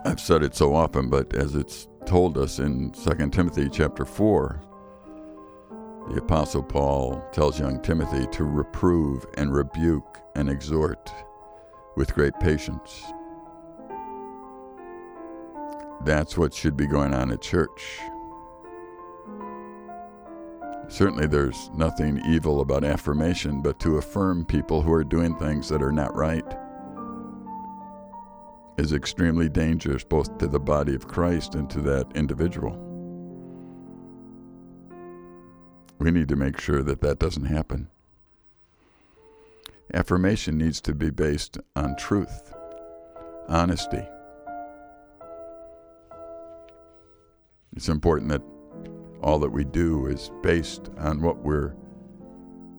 I've 0.05 0.21
said 0.21 0.43
it 0.43 0.55
so 0.55 0.73
often, 0.73 1.09
but 1.09 1.35
as 1.35 1.55
it's 1.55 1.89
told 2.05 2.37
us 2.37 2.59
in 2.59 2.91
2 2.91 3.31
Timothy 3.31 3.67
chapter 3.67 4.05
4, 4.05 4.61
the 6.09 6.17
Apostle 6.17 6.61
Paul 6.61 7.23
tells 7.31 7.59
young 7.59 7.81
Timothy 7.81 8.27
to 8.27 8.43
reprove 8.43 9.25
and 9.37 9.53
rebuke 9.53 10.21
and 10.35 10.49
exhort 10.49 11.11
with 11.95 12.13
great 12.13 12.39
patience. 12.39 13.03
That's 16.03 16.37
what 16.37 16.53
should 16.53 16.77
be 16.77 16.85
going 16.85 17.13
on 17.13 17.31
at 17.31 17.41
church. 17.41 17.99
Certainly, 20.87 21.27
there's 21.27 21.71
nothing 21.73 22.21
evil 22.27 22.61
about 22.61 22.83
affirmation, 22.83 23.63
but 23.63 23.79
to 23.79 23.97
affirm 23.97 24.45
people 24.45 24.83
who 24.83 24.93
are 24.93 25.03
doing 25.03 25.35
things 25.37 25.67
that 25.69 25.81
are 25.81 25.91
not 25.91 26.15
right 26.15 26.45
is 28.77 28.93
extremely 28.93 29.49
dangerous 29.49 30.03
both 30.03 30.37
to 30.37 30.47
the 30.47 30.59
body 30.59 30.93
of 30.93 31.07
Christ 31.07 31.55
and 31.55 31.67
to 31.71 31.81
that 31.81 32.05
individual. 32.13 32.84
We 35.97 36.11
need 36.11 36.27
to 36.29 36.35
make 36.35 36.59
sure 36.59 36.83
that 36.83 37.01
that 37.01 37.19
doesn't 37.19 37.45
happen. 37.45 37.89
Affirmation 39.93 40.57
needs 40.57 40.81
to 40.81 40.93
be 40.93 41.09
based 41.09 41.57
on 41.75 41.95
truth, 41.95 42.53
honesty. 43.47 44.03
It's 47.75 47.89
important 47.89 48.29
that 48.29 48.41
all 49.21 49.39
that 49.39 49.51
we 49.51 49.63
do 49.63 50.07
is 50.07 50.31
based 50.41 50.89
on 50.97 51.21
what 51.21 51.37
we're 51.37 51.73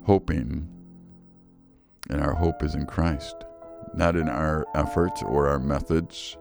hoping, 0.05 0.69
and 2.09 2.21
our 2.21 2.35
hope 2.35 2.63
is 2.63 2.75
in 2.75 2.87
Christ, 2.87 3.37
not 3.95 4.17
in 4.17 4.29
our 4.29 4.67
efforts 4.75 5.23
or 5.23 5.49
our 5.49 5.59
methods. 5.59 6.37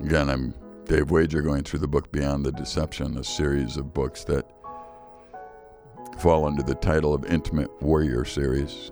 Again, 0.00 0.28
I'm 0.28 0.54
Dave 0.92 1.10
Wager 1.10 1.40
going 1.40 1.62
through 1.62 1.78
the 1.78 1.88
book 1.88 2.12
Beyond 2.12 2.44
the 2.44 2.52
Deception, 2.52 3.16
a 3.16 3.24
series 3.24 3.78
of 3.78 3.94
books 3.94 4.24
that 4.24 4.44
fall 6.18 6.44
under 6.44 6.62
the 6.62 6.74
title 6.74 7.14
of 7.14 7.24
Intimate 7.24 7.70
Warrior 7.80 8.26
Series. 8.26 8.90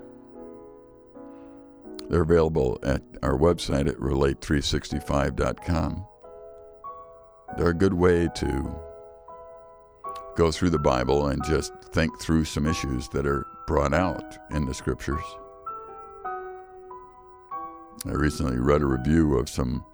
They're 2.08 2.22
available 2.22 2.78
at 2.82 3.02
our 3.22 3.36
website 3.36 3.86
at 3.86 3.98
relate365.com. 3.98 6.06
They're 7.58 7.68
a 7.68 7.74
good 7.74 7.92
way 7.92 8.30
to 8.34 8.74
go 10.36 10.50
through 10.50 10.70
the 10.70 10.78
Bible 10.78 11.26
and 11.26 11.44
just 11.44 11.74
think 11.92 12.18
through 12.18 12.46
some 12.46 12.66
issues 12.66 13.10
that 13.10 13.26
are 13.26 13.46
brought 13.66 13.92
out 13.92 14.38
in 14.52 14.64
the 14.64 14.72
scriptures. 14.72 15.20
I 18.06 18.12
recently 18.12 18.56
read 18.56 18.80
a 18.80 18.86
review 18.86 19.36
of 19.36 19.50
some 19.50 19.84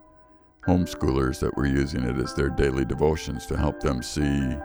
homeschoolers 0.67 1.39
that 1.41 1.57
were 1.57 1.67
using 1.67 2.03
it 2.03 2.17
as 2.17 2.35
their 2.35 2.49
daily 2.51 2.85
devotions 2.85 3.47
to 3.47 3.57
help 3.57 3.81
them 3.81 4.03
see 4.03 4.57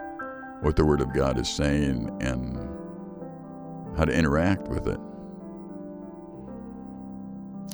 what 0.60 0.76
the 0.76 0.84
Word 0.84 1.00
of 1.00 1.12
God 1.12 1.38
is 1.38 1.48
saying 1.48 2.16
and 2.20 2.56
how 3.96 4.04
to 4.04 4.12
interact 4.12 4.68
with 4.68 4.86
it. 4.88 4.98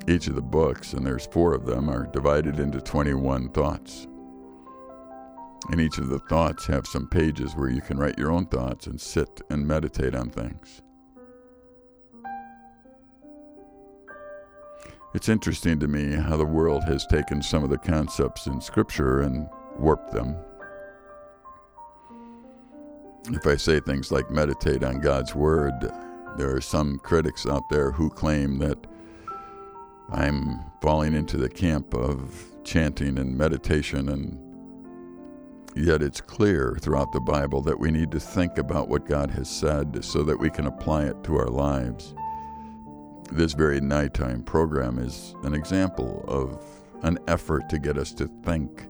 Each 0.08 0.26
of 0.26 0.34
the 0.34 0.42
books, 0.42 0.94
and 0.94 1.06
there's 1.06 1.26
four 1.26 1.54
of 1.54 1.66
them, 1.66 1.88
are 1.90 2.06
divided 2.06 2.60
into 2.60 2.80
21 2.80 3.50
thoughts. 3.50 4.06
And 5.70 5.80
each 5.80 5.98
of 5.98 6.08
the 6.08 6.20
thoughts 6.20 6.66
have 6.66 6.86
some 6.86 7.08
pages 7.08 7.54
where 7.54 7.68
you 7.68 7.82
can 7.82 7.98
write 7.98 8.18
your 8.18 8.30
own 8.30 8.46
thoughts 8.46 8.86
and 8.86 9.00
sit 9.00 9.42
and 9.50 9.66
meditate 9.66 10.14
on 10.14 10.30
things. 10.30 10.82
It's 15.14 15.30
interesting 15.30 15.80
to 15.80 15.88
me 15.88 16.16
how 16.16 16.36
the 16.36 16.44
world 16.44 16.84
has 16.84 17.06
taken 17.06 17.40
some 17.40 17.64
of 17.64 17.70
the 17.70 17.78
concepts 17.78 18.46
in 18.46 18.60
Scripture 18.60 19.22
and 19.22 19.48
warped 19.78 20.12
them. 20.12 20.36
If 23.30 23.46
I 23.46 23.56
say 23.56 23.80
things 23.80 24.12
like 24.12 24.30
meditate 24.30 24.84
on 24.84 25.00
God's 25.00 25.34
Word, 25.34 25.72
there 26.36 26.54
are 26.54 26.60
some 26.60 26.98
critics 26.98 27.46
out 27.46 27.62
there 27.70 27.90
who 27.90 28.10
claim 28.10 28.58
that 28.58 28.86
I'm 30.10 30.60
falling 30.82 31.14
into 31.14 31.38
the 31.38 31.48
camp 31.48 31.94
of 31.94 32.44
chanting 32.62 33.18
and 33.18 33.36
meditation, 33.36 34.10
and 34.10 34.38
yet 35.74 36.02
it's 36.02 36.20
clear 36.20 36.76
throughout 36.80 37.12
the 37.12 37.20
Bible 37.20 37.62
that 37.62 37.80
we 37.80 37.90
need 37.90 38.10
to 38.12 38.20
think 38.20 38.58
about 38.58 38.90
what 38.90 39.06
God 39.06 39.30
has 39.30 39.48
said 39.48 40.04
so 40.04 40.22
that 40.24 40.38
we 40.38 40.50
can 40.50 40.66
apply 40.66 41.04
it 41.04 41.24
to 41.24 41.36
our 41.36 41.48
lives. 41.48 42.14
This 43.30 43.52
very 43.52 43.80
nighttime 43.80 44.42
program 44.42 44.98
is 44.98 45.34
an 45.44 45.54
example 45.54 46.24
of 46.26 46.64
an 47.02 47.18
effort 47.28 47.68
to 47.68 47.78
get 47.78 47.98
us 47.98 48.12
to 48.14 48.28
think 48.44 48.86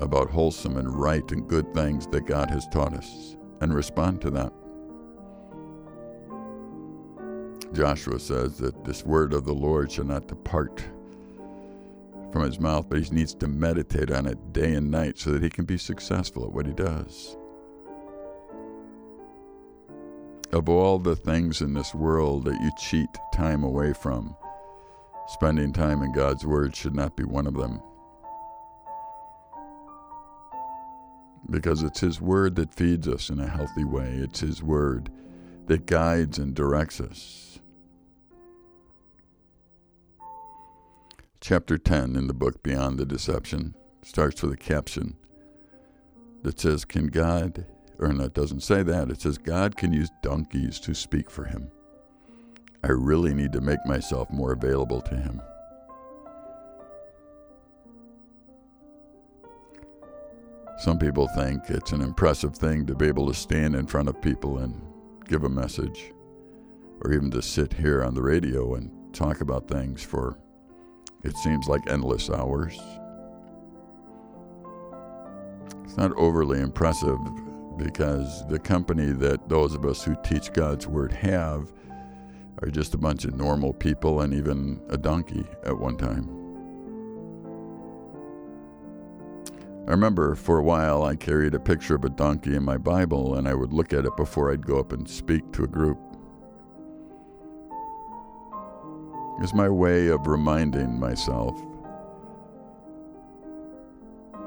about 0.00 0.28
wholesome 0.28 0.76
and 0.76 0.92
right 0.92 1.30
and 1.30 1.48
good 1.48 1.72
things 1.72 2.06
that 2.08 2.26
God 2.26 2.50
has 2.50 2.66
taught 2.68 2.94
us 2.94 3.36
and 3.60 3.72
respond 3.72 4.20
to 4.22 4.30
that. 4.30 4.52
Joshua 7.72 8.18
says 8.18 8.58
that 8.58 8.84
this 8.84 9.04
word 9.04 9.32
of 9.32 9.44
the 9.44 9.54
Lord 9.54 9.90
shall 9.90 10.04
not 10.04 10.26
depart 10.26 10.82
from 12.32 12.42
his 12.42 12.58
mouth, 12.58 12.88
but 12.88 13.02
he 13.02 13.10
needs 13.14 13.34
to 13.36 13.46
meditate 13.46 14.10
on 14.10 14.26
it 14.26 14.52
day 14.52 14.74
and 14.74 14.90
night 14.90 15.18
so 15.18 15.30
that 15.30 15.42
he 15.42 15.48
can 15.48 15.64
be 15.64 15.78
successful 15.78 16.44
at 16.44 16.52
what 16.52 16.66
he 16.66 16.72
does. 16.72 17.36
Of 20.52 20.68
all 20.68 20.98
the 20.98 21.16
things 21.16 21.62
in 21.62 21.72
this 21.72 21.94
world 21.94 22.44
that 22.44 22.60
you 22.60 22.70
cheat 22.76 23.08
time 23.32 23.64
away 23.64 23.94
from, 23.94 24.36
spending 25.28 25.72
time 25.72 26.02
in 26.02 26.12
God's 26.12 26.44
Word 26.44 26.76
should 26.76 26.94
not 26.94 27.16
be 27.16 27.24
one 27.24 27.46
of 27.46 27.54
them. 27.54 27.80
Because 31.48 31.82
it's 31.82 32.00
His 32.00 32.20
Word 32.20 32.56
that 32.56 32.74
feeds 32.74 33.08
us 33.08 33.30
in 33.30 33.40
a 33.40 33.48
healthy 33.48 33.84
way, 33.84 34.10
it's 34.16 34.40
His 34.40 34.62
Word 34.62 35.10
that 35.68 35.86
guides 35.86 36.38
and 36.38 36.54
directs 36.54 37.00
us. 37.00 37.58
Chapter 41.40 41.78
10 41.78 42.14
in 42.14 42.26
the 42.26 42.34
book 42.34 42.62
Beyond 42.62 42.98
the 42.98 43.06
Deception 43.06 43.74
starts 44.02 44.42
with 44.42 44.52
a 44.52 44.56
caption 44.58 45.16
that 46.42 46.60
says, 46.60 46.84
Can 46.84 47.06
God, 47.06 47.64
or 48.02 48.28
doesn't 48.28 48.62
say 48.62 48.82
that, 48.82 49.10
it 49.10 49.20
says, 49.20 49.38
God 49.38 49.76
can 49.76 49.92
use 49.92 50.10
donkeys 50.22 50.80
to 50.80 50.94
speak 50.94 51.30
for 51.30 51.44
him. 51.44 51.70
I 52.82 52.88
really 52.88 53.32
need 53.32 53.52
to 53.52 53.60
make 53.60 53.84
myself 53.86 54.28
more 54.30 54.52
available 54.52 55.00
to 55.02 55.14
him. 55.14 55.40
Some 60.78 60.98
people 60.98 61.28
think 61.28 61.62
it's 61.68 61.92
an 61.92 62.00
impressive 62.00 62.56
thing 62.56 62.86
to 62.86 62.94
be 62.96 63.06
able 63.06 63.28
to 63.28 63.34
stand 63.34 63.76
in 63.76 63.86
front 63.86 64.08
of 64.08 64.20
people 64.20 64.58
and 64.58 64.82
give 65.28 65.44
a 65.44 65.48
message, 65.48 66.12
or 67.02 67.12
even 67.12 67.30
to 67.30 67.40
sit 67.40 67.72
here 67.72 68.02
on 68.02 68.14
the 68.14 68.22
radio 68.22 68.74
and 68.74 68.90
talk 69.14 69.40
about 69.40 69.68
things 69.68 70.02
for 70.02 70.38
it 71.22 71.36
seems 71.36 71.68
like 71.68 71.88
endless 71.88 72.30
hours. 72.30 72.76
It's 75.84 75.96
not 75.96 76.12
overly 76.16 76.60
impressive 76.60 77.18
because 77.76 78.46
the 78.48 78.58
company 78.58 79.12
that 79.12 79.48
those 79.48 79.74
of 79.74 79.84
us 79.84 80.02
who 80.04 80.16
teach 80.22 80.52
God's 80.52 80.86
Word 80.86 81.12
have 81.12 81.72
are 82.62 82.70
just 82.70 82.94
a 82.94 82.98
bunch 82.98 83.24
of 83.24 83.34
normal 83.34 83.72
people 83.72 84.20
and 84.20 84.32
even 84.32 84.80
a 84.88 84.96
donkey 84.96 85.44
at 85.64 85.76
one 85.76 85.96
time. 85.96 86.28
I 89.86 89.90
remember 89.90 90.36
for 90.36 90.58
a 90.58 90.62
while 90.62 91.02
I 91.02 91.16
carried 91.16 91.54
a 91.54 91.60
picture 91.60 91.96
of 91.96 92.04
a 92.04 92.08
donkey 92.08 92.54
in 92.54 92.62
my 92.62 92.76
Bible 92.76 93.34
and 93.34 93.48
I 93.48 93.54
would 93.54 93.72
look 93.72 93.92
at 93.92 94.04
it 94.04 94.16
before 94.16 94.52
I'd 94.52 94.64
go 94.64 94.78
up 94.78 94.92
and 94.92 95.08
speak 95.08 95.50
to 95.52 95.64
a 95.64 95.66
group. 95.66 95.98
It 99.38 99.40
was 99.40 99.54
my 99.54 99.68
way 99.68 100.06
of 100.06 100.26
reminding 100.28 101.00
myself 101.00 101.60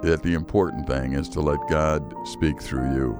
that 0.02 0.22
the 0.24 0.34
important 0.34 0.88
thing 0.88 1.14
is 1.14 1.30
to 1.30 1.42
let 1.42 1.60
God 1.70 2.14
speak 2.26 2.62
through 2.62 2.94
you. 2.94 3.20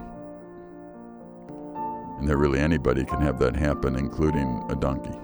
And 2.20 2.28
that 2.28 2.38
really 2.38 2.60
anybody 2.60 3.04
can 3.04 3.22
have 3.22 3.40
that 3.40 3.56
happen, 3.56 3.96
including 3.96 4.64
a 4.70 4.76
donkey. 4.76 5.18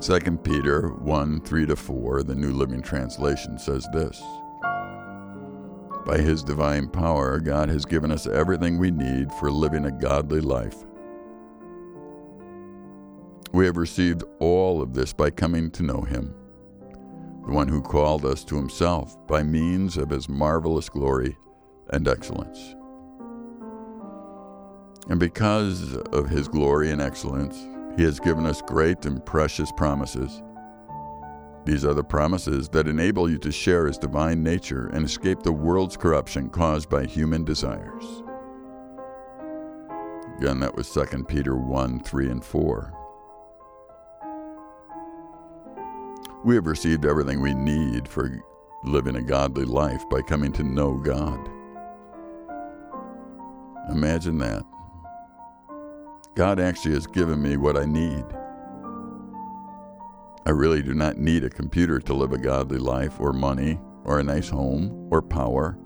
2 0.00 0.18
Peter 0.38 0.88
1 0.88 1.40
3 1.42 1.66
to 1.66 1.76
4, 1.76 2.22
the 2.24 2.34
New 2.34 2.52
Living 2.52 2.82
Translation 2.82 3.58
says 3.58 3.86
this 3.92 4.20
By 6.04 6.18
his 6.18 6.42
divine 6.42 6.88
power, 6.88 7.38
God 7.38 7.68
has 7.68 7.84
given 7.84 8.10
us 8.10 8.26
everything 8.26 8.78
we 8.78 8.90
need 8.90 9.32
for 9.34 9.50
living 9.50 9.86
a 9.86 9.92
godly 9.92 10.40
life 10.40 10.84
we 13.52 13.66
have 13.66 13.76
received 13.76 14.24
all 14.38 14.80
of 14.80 14.94
this 14.94 15.12
by 15.12 15.30
coming 15.30 15.70
to 15.72 15.82
know 15.82 16.00
Him, 16.00 16.34
the 17.44 17.52
one 17.52 17.68
who 17.68 17.82
called 17.82 18.24
us 18.24 18.44
to 18.44 18.56
Himself 18.56 19.16
by 19.26 19.42
means 19.42 19.96
of 19.96 20.10
His 20.10 20.28
marvelous 20.28 20.88
glory 20.88 21.36
and 21.90 22.06
excellence. 22.06 22.74
And 25.08 25.18
because 25.18 25.96
of 26.12 26.28
His 26.28 26.48
glory 26.48 26.90
and 26.90 27.00
excellence, 27.00 27.56
He 27.96 28.04
has 28.04 28.20
given 28.20 28.46
us 28.46 28.62
great 28.62 29.04
and 29.04 29.24
precious 29.24 29.72
promises. 29.72 30.42
These 31.64 31.84
are 31.84 31.94
the 31.94 32.04
promises 32.04 32.68
that 32.70 32.88
enable 32.88 33.30
you 33.30 33.38
to 33.38 33.52
share 33.52 33.86
His 33.86 33.98
divine 33.98 34.42
nature 34.42 34.88
and 34.88 35.04
escape 35.04 35.42
the 35.42 35.52
world's 35.52 35.96
corruption 35.96 36.48
caused 36.48 36.88
by 36.88 37.06
human 37.06 37.44
desires. 37.44 38.22
Again, 40.38 40.60
that 40.60 40.74
was 40.74 40.90
2 40.90 41.24
Peter 41.24 41.56
1 41.56 42.00
3 42.00 42.30
and 42.30 42.44
4. 42.44 43.01
We 46.44 46.56
have 46.56 46.66
received 46.66 47.06
everything 47.06 47.40
we 47.40 47.54
need 47.54 48.08
for 48.08 48.42
living 48.82 49.14
a 49.14 49.22
godly 49.22 49.64
life 49.64 50.08
by 50.08 50.22
coming 50.22 50.50
to 50.52 50.64
know 50.64 50.96
God. 50.96 51.48
Imagine 53.90 54.38
that. 54.38 54.64
God 56.34 56.58
actually 56.58 56.94
has 56.94 57.06
given 57.06 57.40
me 57.40 57.56
what 57.56 57.76
I 57.76 57.84
need. 57.84 58.24
I 60.44 60.50
really 60.50 60.82
do 60.82 60.94
not 60.94 61.18
need 61.18 61.44
a 61.44 61.50
computer 61.50 62.00
to 62.00 62.14
live 62.14 62.32
a 62.32 62.38
godly 62.38 62.78
life, 62.78 63.20
or 63.20 63.32
money, 63.32 63.78
or 64.04 64.18
a 64.18 64.24
nice 64.24 64.48
home, 64.48 65.08
or 65.12 65.22
power, 65.22 65.78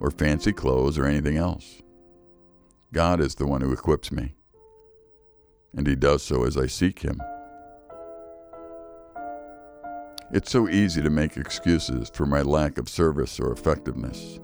or 0.00 0.10
fancy 0.10 0.54
clothes, 0.54 0.96
or 0.96 1.04
anything 1.04 1.36
else. 1.36 1.82
God 2.94 3.20
is 3.20 3.34
the 3.34 3.46
one 3.46 3.60
who 3.60 3.72
equips 3.72 4.10
me, 4.10 4.34
and 5.76 5.86
He 5.86 5.96
does 5.96 6.22
so 6.22 6.44
as 6.44 6.56
I 6.56 6.66
seek 6.66 7.00
Him. 7.00 7.20
It's 10.32 10.50
so 10.50 10.66
easy 10.66 11.02
to 11.02 11.10
make 11.10 11.36
excuses 11.36 12.10
for 12.14 12.24
my 12.24 12.40
lack 12.40 12.78
of 12.78 12.88
service 12.88 13.38
or 13.38 13.52
effectiveness. 13.52 14.40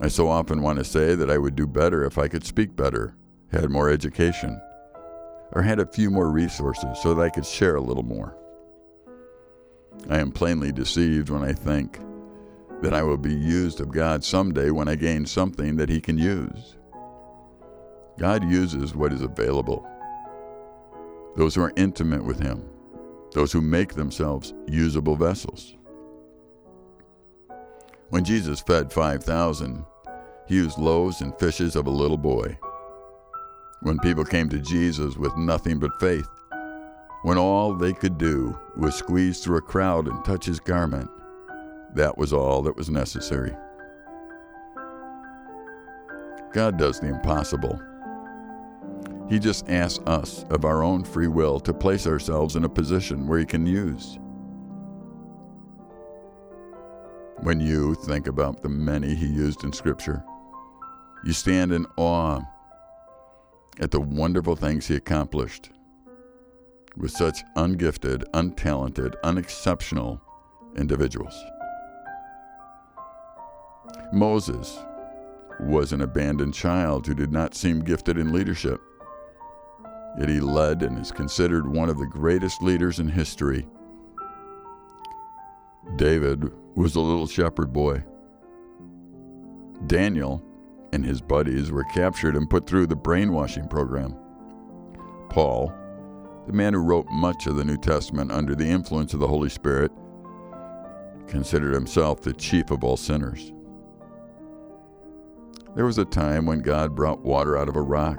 I 0.00 0.08
so 0.08 0.28
often 0.28 0.62
want 0.62 0.78
to 0.78 0.84
say 0.84 1.14
that 1.14 1.30
I 1.30 1.36
would 1.36 1.54
do 1.54 1.66
better 1.66 2.06
if 2.06 2.16
I 2.16 2.26
could 2.26 2.46
speak 2.46 2.74
better, 2.74 3.14
had 3.52 3.68
more 3.68 3.90
education, 3.90 4.58
or 5.52 5.60
had 5.60 5.78
a 5.78 5.84
few 5.84 6.10
more 6.10 6.30
resources 6.30 6.98
so 7.02 7.12
that 7.12 7.20
I 7.20 7.28
could 7.28 7.44
share 7.44 7.76
a 7.76 7.82
little 7.82 8.02
more. 8.02 8.34
I 10.08 10.20
am 10.20 10.32
plainly 10.32 10.72
deceived 10.72 11.28
when 11.28 11.42
I 11.42 11.52
think 11.52 12.00
that 12.80 12.94
I 12.94 13.02
will 13.02 13.18
be 13.18 13.34
used 13.34 13.78
of 13.78 13.92
God 13.92 14.24
someday 14.24 14.70
when 14.70 14.88
I 14.88 14.94
gain 14.94 15.26
something 15.26 15.76
that 15.76 15.90
He 15.90 16.00
can 16.00 16.16
use. 16.16 16.76
God 18.18 18.42
uses 18.50 18.94
what 18.94 19.12
is 19.12 19.20
available. 19.20 19.86
Those 21.36 21.54
who 21.54 21.60
are 21.60 21.74
intimate 21.76 22.24
with 22.24 22.40
Him 22.40 22.64
those 23.32 23.52
who 23.52 23.60
make 23.60 23.94
themselves 23.94 24.54
usable 24.66 25.16
vessels. 25.16 25.76
When 28.10 28.24
Jesus 28.24 28.60
fed 28.60 28.92
5,000, 28.92 29.84
he 30.46 30.54
used 30.54 30.78
loaves 30.78 31.20
and 31.20 31.38
fishes 31.38 31.76
of 31.76 31.86
a 31.86 31.90
little 31.90 32.16
boy. 32.16 32.58
When 33.82 33.98
people 33.98 34.24
came 34.24 34.48
to 34.48 34.58
Jesus 34.58 35.16
with 35.16 35.36
nothing 35.36 35.78
but 35.78 36.00
faith, 36.00 36.28
when 37.22 37.36
all 37.36 37.74
they 37.74 37.92
could 37.92 38.16
do 38.16 38.58
was 38.76 38.94
squeeze 38.94 39.40
through 39.40 39.58
a 39.58 39.62
crowd 39.62 40.08
and 40.08 40.24
touch 40.24 40.46
his 40.46 40.60
garment, 40.60 41.10
that 41.94 42.16
was 42.16 42.32
all 42.32 42.62
that 42.62 42.76
was 42.76 42.88
necessary. 42.88 43.54
God 46.52 46.78
does 46.78 46.98
the 46.98 47.08
impossible 47.08 47.80
he 49.28 49.38
just 49.38 49.68
asks 49.68 50.02
us 50.06 50.44
of 50.48 50.64
our 50.64 50.82
own 50.82 51.04
free 51.04 51.28
will 51.28 51.60
to 51.60 51.74
place 51.74 52.06
ourselves 52.06 52.56
in 52.56 52.64
a 52.64 52.68
position 52.68 53.26
where 53.26 53.38
He 53.38 53.44
can 53.44 53.66
use. 53.66 54.18
When 57.42 57.60
you 57.60 57.94
think 57.94 58.26
about 58.26 58.62
the 58.62 58.70
many 58.70 59.14
He 59.14 59.26
used 59.26 59.64
in 59.64 59.72
Scripture, 59.72 60.24
you 61.24 61.34
stand 61.34 61.72
in 61.72 61.86
awe 61.98 62.40
at 63.80 63.90
the 63.90 64.00
wonderful 64.00 64.56
things 64.56 64.86
He 64.86 64.94
accomplished 64.94 65.70
with 66.96 67.10
such 67.10 67.44
ungifted, 67.54 68.24
untalented, 68.32 69.14
unexceptional 69.22 70.22
individuals. 70.76 71.34
Moses 74.12 74.78
was 75.60 75.92
an 75.92 76.00
abandoned 76.00 76.54
child 76.54 77.06
who 77.06 77.14
did 77.14 77.30
not 77.30 77.54
seem 77.54 77.80
gifted 77.80 78.16
in 78.16 78.32
leadership. 78.32 78.80
Yet 80.18 80.28
he 80.28 80.40
led 80.40 80.82
and 80.82 80.98
is 80.98 81.12
considered 81.12 81.66
one 81.66 81.88
of 81.88 81.98
the 81.98 82.06
greatest 82.06 82.62
leaders 82.62 82.98
in 82.98 83.08
history. 83.08 83.66
David 85.96 86.52
was 86.74 86.96
a 86.96 87.00
little 87.00 87.26
shepherd 87.26 87.72
boy. 87.72 88.04
Daniel 89.86 90.42
and 90.92 91.04
his 91.04 91.20
buddies 91.20 91.70
were 91.70 91.84
captured 91.84 92.34
and 92.34 92.50
put 92.50 92.66
through 92.66 92.86
the 92.86 92.96
brainwashing 92.96 93.68
program. 93.68 94.16
Paul, 95.28 95.72
the 96.46 96.52
man 96.52 96.72
who 96.74 96.80
wrote 96.80 97.06
much 97.10 97.46
of 97.46 97.56
the 97.56 97.64
New 97.64 97.76
Testament 97.76 98.32
under 98.32 98.54
the 98.54 98.66
influence 98.66 99.14
of 99.14 99.20
the 99.20 99.28
Holy 99.28 99.50
Spirit, 99.50 99.92
considered 101.28 101.74
himself 101.74 102.22
the 102.22 102.32
chief 102.32 102.70
of 102.70 102.82
all 102.82 102.96
sinners. 102.96 103.52
There 105.76 105.84
was 105.84 105.98
a 105.98 106.04
time 106.04 106.46
when 106.46 106.60
God 106.60 106.96
brought 106.96 107.20
water 107.20 107.56
out 107.56 107.68
of 107.68 107.76
a 107.76 107.82
rock. 107.82 108.18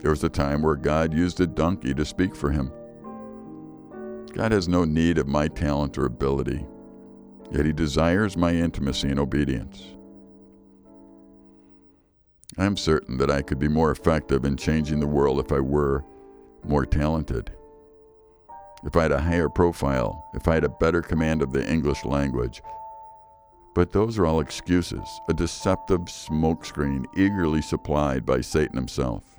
There 0.00 0.10
was 0.10 0.24
a 0.24 0.28
time 0.28 0.62
where 0.62 0.76
God 0.76 1.14
used 1.14 1.40
a 1.40 1.46
donkey 1.46 1.94
to 1.94 2.04
speak 2.04 2.36
for 2.36 2.50
him. 2.50 2.70
God 4.36 4.52
has 4.52 4.68
no 4.68 4.84
need 4.84 5.16
of 5.16 5.26
my 5.26 5.48
talent 5.48 5.96
or 5.96 6.04
ability, 6.04 6.66
yet 7.50 7.64
He 7.64 7.72
desires 7.72 8.36
my 8.36 8.52
intimacy 8.52 9.08
and 9.08 9.18
obedience. 9.18 9.82
I 12.58 12.66
am 12.66 12.76
certain 12.76 13.16
that 13.16 13.30
I 13.30 13.40
could 13.40 13.58
be 13.58 13.68
more 13.68 13.90
effective 13.90 14.44
in 14.44 14.58
changing 14.58 15.00
the 15.00 15.06
world 15.06 15.40
if 15.40 15.52
I 15.52 15.60
were 15.60 16.04
more 16.64 16.84
talented. 16.84 17.50
If 18.84 18.94
I 18.94 19.02
had 19.02 19.12
a 19.12 19.20
higher 19.20 19.48
profile, 19.48 20.30
if 20.34 20.46
I 20.46 20.54
had 20.54 20.64
a 20.64 20.68
better 20.68 21.00
command 21.00 21.40
of 21.40 21.52
the 21.52 21.66
English 21.66 22.04
language. 22.04 22.62
But 23.74 23.92
those 23.92 24.18
are 24.18 24.26
all 24.26 24.40
excuses, 24.40 25.08
a 25.28 25.34
deceptive 25.34 26.02
smokescreen 26.02 27.06
eagerly 27.16 27.62
supplied 27.62 28.26
by 28.26 28.42
Satan 28.42 28.76
himself. 28.76 29.35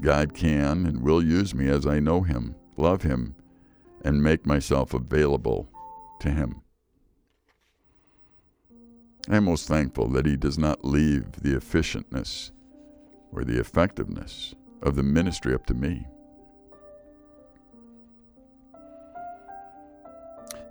God 0.00 0.34
can 0.34 0.86
and 0.86 1.02
will 1.02 1.22
use 1.22 1.54
me 1.54 1.68
as 1.68 1.86
I 1.86 2.00
know 2.00 2.22
Him 2.22 2.54
love 2.76 3.02
Him, 3.02 3.34
and 4.04 4.22
make 4.22 4.46
myself 4.46 4.94
available 4.94 5.68
to 6.20 6.30
Him. 6.30 6.62
I 9.28 9.36
am 9.36 9.44
most 9.44 9.66
thankful 9.66 10.08
that 10.10 10.26
He 10.26 10.36
does 10.36 10.58
not 10.58 10.84
leave 10.84 11.32
the 11.42 11.54
efficientness 11.54 12.52
or 13.32 13.44
the 13.44 13.58
effectiveness 13.58 14.54
of 14.82 14.94
the 14.94 15.02
ministry 15.02 15.54
up 15.54 15.66
to 15.66 15.74
me. 15.74 16.06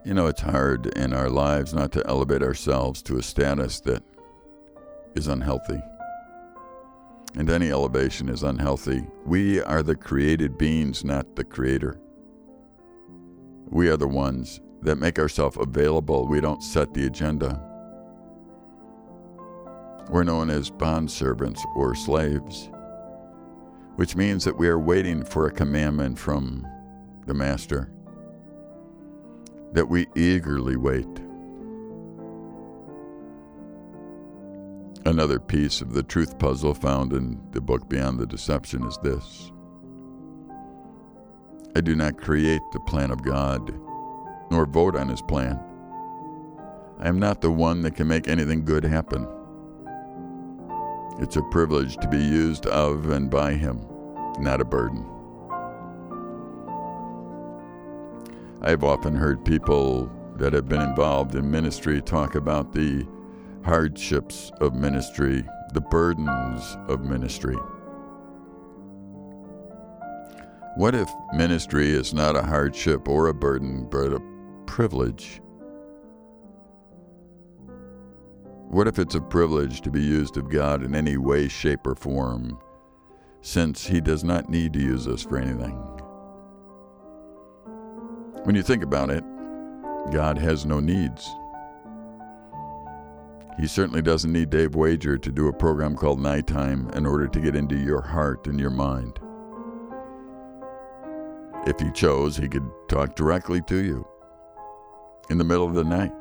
You 0.06 0.14
know, 0.14 0.28
it's 0.28 0.42
hard 0.42 0.86
in 0.96 1.14
our 1.14 1.30
lives 1.30 1.74
not 1.74 1.92
to 1.94 2.08
elevate 2.08 2.44
ourselves 2.44 3.02
to 3.04 3.18
a 3.18 3.24
status 3.24 3.80
that 3.82 4.04
is 5.16 5.28
unhealthy. 5.28 5.82
And 7.38 7.50
any 7.50 7.69
elevation 7.69 8.30
is 8.30 8.43
unhealthy. 8.43 9.06
We 9.26 9.62
are 9.62 9.84
the 9.84 9.95
created 9.95 10.58
beings, 10.58 11.04
not 11.04 11.36
the 11.36 11.43
creator. 11.43 12.00
We 13.69 13.89
are 13.89 13.98
the 13.98 14.08
ones 14.08 14.62
that 14.84 14.98
make 14.98 15.19
ourselves 15.19 15.58
available. 15.60 16.28
We 16.28 16.39
don't 16.39 16.63
set 16.63 16.93
the 16.93 17.08
agenda. 17.08 17.62
We're 20.10 20.24
known 20.24 20.50
as 20.50 20.69
bond 20.69 21.12
servants 21.12 21.65
or 21.76 21.95
slaves, 21.95 22.69
which 23.95 24.15
means 24.15 24.45
that 24.45 24.58
we 24.58 24.67
are 24.67 24.80
waiting 24.80 25.26
for 25.26 25.48
a 25.48 25.52
commandment 25.52 26.17
from 26.17 26.65
the 27.26 27.34
Master, 27.34 27.91
that 29.74 29.89
we 29.89 30.08
eagerly 30.15 30.78
wait. 30.78 31.25
Another 35.08 35.39
piece 35.39 35.82
of 35.82 35.94
the 35.94 36.02
truth 36.02 36.39
puzzle 36.39 36.74
found 36.74 37.13
in 37.13 37.39
the 37.52 37.62
book 37.62 37.88
Beyond 37.88 38.18
the 38.18 38.26
Deception 38.26 38.84
is 38.86 38.98
this 39.04 39.52
I 41.76 41.82
do 41.82 41.96
not 41.96 42.18
create 42.18 42.62
the 42.74 42.80
plan 42.80 43.12
of 43.12 43.22
God, 43.22 43.72
nor 44.50 44.65
vote 44.65 44.96
on 44.96 45.08
his 45.08 45.22
plan. 45.22 45.60
I 46.98 47.08
am 47.08 47.20
not 47.20 47.41
the 47.41 47.52
one 47.52 47.84
that 47.84 47.96
can 47.96 48.08
make 48.08 48.28
anything 48.28 48.65
good 48.65 48.84
happen. 48.84 49.28
It's 51.20 51.36
a 51.36 51.44
privilege 51.52 51.98
to 51.98 52.08
be 52.08 52.18
used 52.18 52.65
of 52.65 53.12
and 53.12 53.30
by 53.30 53.54
him, 53.54 53.86
not 54.39 54.60
a 54.60 54.65
burden. 54.65 55.06
I've 58.62 58.84
often 58.84 59.15
heard 59.15 59.46
people 59.46 60.12
that 60.38 60.54
have 60.54 60.68
been 60.68 60.82
involved 60.82 61.36
in 61.36 61.52
ministry 61.52 62.02
talk 62.02 62.34
about 62.34 62.74
the 62.74 63.06
hardships 63.65 64.51
of 64.62 64.75
ministry, 64.75 65.43
the 65.73 65.82
burdens 65.82 66.78
of 66.88 67.01
ministry. 67.01 67.58
What 70.75 70.93
if 70.93 71.10
ministry 71.34 71.89
is 71.89 72.13
not 72.13 72.36
a 72.36 72.43
hardship 72.43 73.08
or 73.08 73.28
a 73.28 73.34
burden, 73.34 73.88
but 73.89 74.13
a 74.13 74.21
privilege? 74.67 75.41
What 78.69 78.88
if 78.88 78.99
it's 78.99 79.15
a 79.15 79.21
privilege 79.21 79.82
to 79.82 79.89
be 79.89 80.01
used 80.01 80.38
of 80.38 80.51
God 80.51 80.84
in 80.84 80.93
any 80.93 81.17
way, 81.17 81.47
shape, 81.47 81.88
or 81.88 81.95
form, 81.95 82.60
since 83.41 83.88
He 83.88 83.99
does 83.99 84.23
not 84.23 84.47
need 84.47 84.73
to 84.73 84.80
use 84.80 85.08
us 85.08 85.23
for 85.23 85.39
anything? 85.39 85.75
When 88.43 88.56
you 88.56 88.62
think 88.62 88.84
about 88.84 89.10
it, 89.10 89.23
God 90.12 90.38
has 90.38 90.67
no 90.67 90.80
needs. 90.80 91.28
He 93.58 93.68
certainly 93.68 94.02
doesn't 94.02 94.34
need 94.34 94.50
Dave 94.50 94.76
Wager 94.76 95.18
to 95.18 95.32
do 95.32 95.48
a 95.48 95.54
program 95.54 95.96
called 95.96 96.20
Nighttime 96.20 96.89
in 96.94 97.06
order 97.06 97.28
to 97.28 97.39
get 97.39 97.56
into 97.56 97.78
your 97.78 98.02
heart 98.02 98.48
and 98.48 98.60
your 98.60 98.70
mind. 98.70 99.20
If 101.65 101.80
he 101.80 101.89
chose, 101.91 102.36
he 102.36 102.50
could 102.50 102.70
talk 102.89 103.15
directly 103.15 103.62
to 103.62 103.78
you 103.78 104.06
in 105.30 105.38
the 105.38 105.44
middle 105.44 105.65
of 105.65 105.74
the 105.74 105.84
night. 105.84 106.13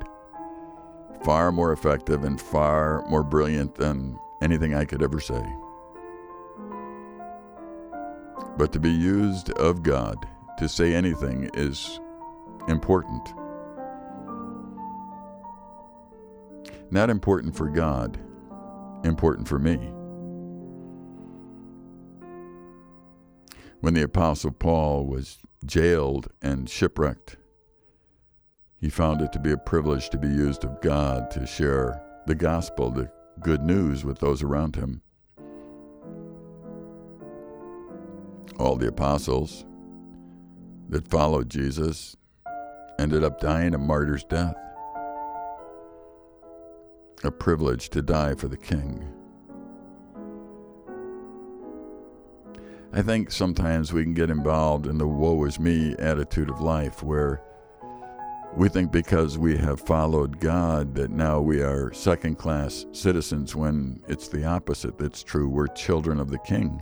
Far 1.23 1.51
more 1.51 1.73
effective 1.73 2.23
and 2.23 2.39
far 2.39 3.03
more 3.09 3.23
brilliant 3.23 3.75
than 3.75 4.17
anything 4.41 4.73
I 4.73 4.85
could 4.85 5.03
ever 5.03 5.19
say. 5.19 5.43
But 8.57 8.71
to 8.71 8.79
be 8.79 8.91
used 8.91 9.51
of 9.51 9.83
God 9.83 10.25
to 10.57 10.69
say 10.69 10.95
anything 10.95 11.49
is 11.53 11.99
important. 12.67 13.33
Not 16.95 17.09
important 17.09 17.57
for 17.57 17.67
God, 17.67 18.17
important 19.03 19.49
for 19.49 19.59
me. 19.59 19.75
When 23.81 23.93
the 23.93 24.03
Apostle 24.03 24.51
Paul 24.51 25.05
was 25.05 25.39
jailed 25.65 26.29
and 26.41 26.69
shipwrecked, 26.69 27.35
he 28.79 28.87
found 28.87 29.21
it 29.21 29.33
to 29.33 29.39
be 29.39 29.51
a 29.51 29.57
privilege 29.57 30.09
to 30.11 30.17
be 30.17 30.29
used 30.29 30.63
of 30.63 30.79
God 30.79 31.29
to 31.31 31.45
share 31.45 32.01
the 32.27 32.35
gospel, 32.35 32.91
the 32.91 33.11
good 33.41 33.61
news 33.61 34.05
with 34.05 34.19
those 34.19 34.41
around 34.41 34.77
him. 34.77 35.01
All 38.57 38.77
the 38.77 38.87
apostles 38.87 39.65
that 40.87 41.09
followed 41.09 41.49
Jesus 41.49 42.15
ended 42.97 43.25
up 43.25 43.41
dying 43.41 43.73
a 43.73 43.77
martyr's 43.77 44.23
death 44.23 44.55
a 47.23 47.31
privilege 47.31 47.89
to 47.89 48.01
die 48.01 48.35
for 48.35 48.47
the 48.47 48.57
king. 48.57 49.07
I 52.93 53.01
think 53.01 53.31
sometimes 53.31 53.91
we 53.91 54.03
can 54.03 54.13
get 54.13 54.29
involved 54.29 54.87
in 54.87 54.97
the 54.97 55.07
woe 55.07 55.43
is 55.45 55.59
me 55.59 55.95
attitude 55.99 56.49
of 56.49 56.61
life 56.61 57.03
where 57.03 57.41
we 58.55 58.69
think 58.69 58.91
because 58.91 59.37
we 59.37 59.57
have 59.57 59.81
followed 59.81 60.39
God 60.39 60.95
that 60.95 61.11
now 61.11 61.41
we 61.41 61.61
are 61.61 61.91
second 61.91 62.37
class 62.37 62.85
citizens 62.93 63.53
when 63.53 64.01
it's 64.07 64.29
the 64.29 64.45
opposite 64.45 64.97
that's 64.97 65.23
true. 65.23 65.49
We're 65.49 65.67
children 65.67 66.21
of 66.21 66.29
the 66.29 66.39
king. 66.39 66.81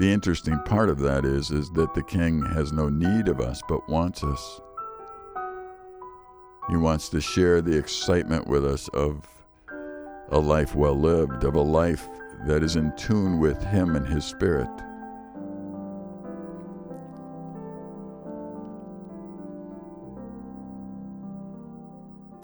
The 0.00 0.12
interesting 0.12 0.58
part 0.64 0.88
of 0.88 0.98
that 1.00 1.24
is, 1.24 1.50
is 1.50 1.70
that 1.72 1.94
the 1.94 2.02
king 2.02 2.42
has 2.54 2.72
no 2.72 2.88
need 2.88 3.28
of 3.28 3.38
us 3.38 3.62
but 3.68 3.88
wants 3.88 4.24
us. 4.24 4.60
He 6.68 6.76
wants 6.76 7.08
to 7.10 7.20
share 7.20 7.60
the 7.60 7.76
excitement 7.76 8.46
with 8.46 8.64
us 8.64 8.88
of 8.88 9.26
a 10.30 10.38
life 10.38 10.74
well 10.74 10.94
lived, 10.94 11.44
of 11.44 11.54
a 11.54 11.60
life 11.60 12.08
that 12.46 12.62
is 12.62 12.76
in 12.76 12.94
tune 12.96 13.38
with 13.38 13.62
Him 13.64 13.96
and 13.96 14.06
His 14.06 14.24
Spirit. 14.24 14.68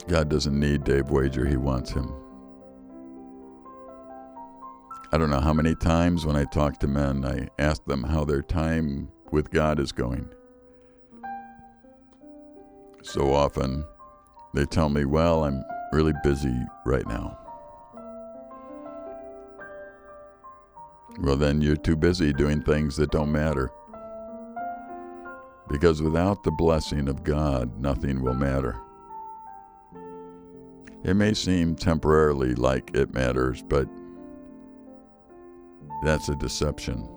God 0.09 0.29
doesn't 0.29 0.59
need 0.59 0.85
Dave 0.85 1.11
Wager, 1.11 1.45
He 1.45 1.57
wants 1.57 1.91
him. 1.91 2.13
I 5.13 5.19
don't 5.19 5.31
know 5.31 5.41
how 5.41 5.53
many 5.53 5.75
times 5.75 6.27
when 6.27 6.37
I 6.37 6.45
talk 6.45 6.79
to 6.79 6.89
men, 6.89 7.25
I 7.25 7.49
ask 7.63 7.85
them 7.85 8.03
how 8.03 8.25
their 8.25 8.43
time 8.43 9.09
with 9.31 9.51
God 9.51 9.81
is 9.81 9.93
going. 9.93 10.29
So 13.03 13.33
often, 13.33 13.85
they 14.55 14.65
tell 14.65 14.89
me, 14.89 15.05
well, 15.05 15.45
I'm 15.45 15.65
really 15.93 16.15
busy 16.23 16.57
right 16.85 17.07
now. 17.07 17.39
Well, 21.21 21.37
then 21.37 21.63
you're 21.63 21.77
too 21.77 21.97
busy 21.97 22.33
doing 22.33 22.63
things 22.63 22.97
that 22.97 23.11
don't 23.11 23.33
matter. 23.33 23.71
Because 25.69 26.03
without 26.03 26.45
the 26.45 26.53
blessing 26.53 27.09
of 27.09 27.25
God, 27.25 27.81
nothing 27.81 28.23
will 28.23 28.35
matter. 28.35 28.81
It 31.05 31.15
may 31.15 31.35
seem 31.35 31.75
temporarily 31.75 32.55
like 32.55 32.91
it 32.95 33.15
matters, 33.15 33.63
but 33.63 33.89
that's 36.03 36.29
a 36.29 36.37
deception. 36.37 37.09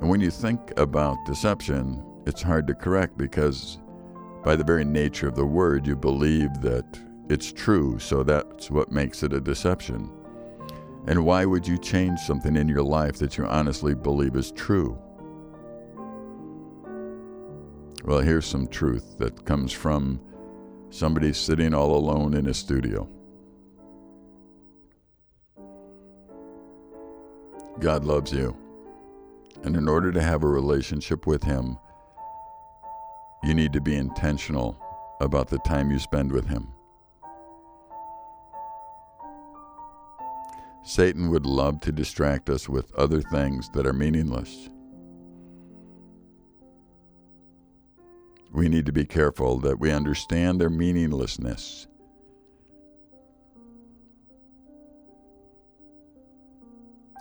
And 0.00 0.08
when 0.08 0.20
you 0.20 0.30
think 0.30 0.72
about 0.76 1.16
deception, 1.26 2.02
it's 2.26 2.42
hard 2.42 2.66
to 2.68 2.74
correct 2.74 3.18
because 3.18 3.78
by 4.44 4.56
the 4.56 4.64
very 4.64 4.84
nature 4.84 5.28
of 5.28 5.34
the 5.34 5.46
word, 5.46 5.86
you 5.86 5.96
believe 5.96 6.60
that 6.62 6.98
it's 7.28 7.52
true, 7.52 7.98
so 7.98 8.22
that's 8.22 8.70
what 8.70 8.90
makes 8.90 9.22
it 9.22 9.32
a 9.32 9.40
deception. 9.40 10.10
And 11.06 11.24
why 11.24 11.44
would 11.44 11.66
you 11.66 11.78
change 11.78 12.20
something 12.20 12.56
in 12.56 12.68
your 12.68 12.82
life 12.82 13.18
that 13.18 13.36
you 13.36 13.46
honestly 13.46 13.94
believe 13.94 14.36
is 14.36 14.52
true? 14.52 14.98
Well, 18.04 18.20
here's 18.20 18.46
some 18.46 18.68
truth 18.68 19.18
that 19.18 19.44
comes 19.44 19.72
from 19.72 20.20
somebody 20.90 21.32
sitting 21.32 21.74
all 21.74 21.94
alone 21.94 22.34
in 22.34 22.46
a 22.46 22.54
studio. 22.54 23.08
God 27.78 28.04
loves 28.04 28.32
you. 28.32 28.56
And 29.62 29.76
in 29.76 29.88
order 29.88 30.12
to 30.12 30.22
have 30.22 30.42
a 30.42 30.48
relationship 30.48 31.26
with 31.26 31.42
Him, 31.42 31.78
you 33.42 33.54
need 33.54 33.72
to 33.72 33.80
be 33.80 33.96
intentional 33.96 34.78
about 35.20 35.48
the 35.48 35.58
time 35.60 35.90
you 35.90 35.98
spend 35.98 36.32
with 36.32 36.46
Him. 36.46 36.68
Satan 40.84 41.30
would 41.30 41.44
love 41.44 41.80
to 41.80 41.92
distract 41.92 42.48
us 42.48 42.68
with 42.68 42.94
other 42.94 43.20
things 43.20 43.68
that 43.74 43.86
are 43.86 43.92
meaningless. 43.92 44.70
We 48.52 48.68
need 48.68 48.86
to 48.86 48.92
be 48.92 49.04
careful 49.04 49.58
that 49.60 49.78
we 49.78 49.92
understand 49.92 50.60
their 50.60 50.70
meaninglessness. 50.70 51.86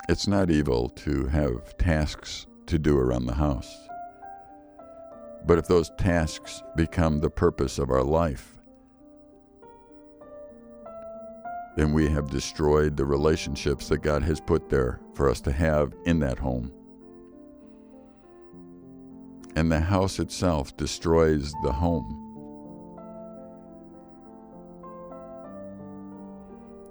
It's 0.08 0.28
not 0.28 0.50
evil 0.50 0.88
to 0.90 1.26
have 1.28 1.78
tasks 1.78 2.48
to 2.68 2.80
do 2.80 2.98
around 2.98 3.26
the 3.26 3.34
house. 3.34 3.87
But 5.48 5.58
if 5.58 5.68
those 5.68 5.90
tasks 5.98 6.62
become 6.76 7.22
the 7.22 7.30
purpose 7.30 7.80
of 7.80 7.90
our 7.90 8.04
life, 8.04 8.58
then 11.78 11.94
we 11.94 12.10
have 12.10 12.30
destroyed 12.30 12.98
the 12.98 13.06
relationships 13.06 13.88
that 13.88 14.00
God 14.00 14.24
has 14.24 14.42
put 14.42 14.68
there 14.68 15.00
for 15.14 15.30
us 15.30 15.40
to 15.42 15.54
have 15.54 15.94
in 16.06 16.20
that 16.20 16.38
home. 16.38 16.74
And 19.56 19.72
the 19.72 19.80
house 19.80 20.20
itself 20.20 20.76
destroys 20.76 21.54
the 21.64 21.72
home. 21.72 22.24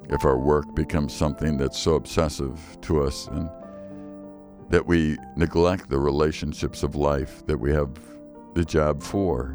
If 0.08 0.24
our 0.24 0.38
work 0.38 0.74
becomes 0.74 1.12
something 1.12 1.58
that's 1.58 1.78
so 1.78 1.96
obsessive 1.96 2.58
to 2.82 3.02
us 3.02 3.26
and 3.26 3.50
that 4.70 4.86
we 4.86 5.18
neglect 5.36 5.90
the 5.90 5.98
relationships 5.98 6.82
of 6.82 6.94
life 6.94 7.44
that 7.46 7.58
we 7.58 7.70
have 7.72 7.90
the 8.56 8.64
job 8.64 9.02
for, 9.02 9.54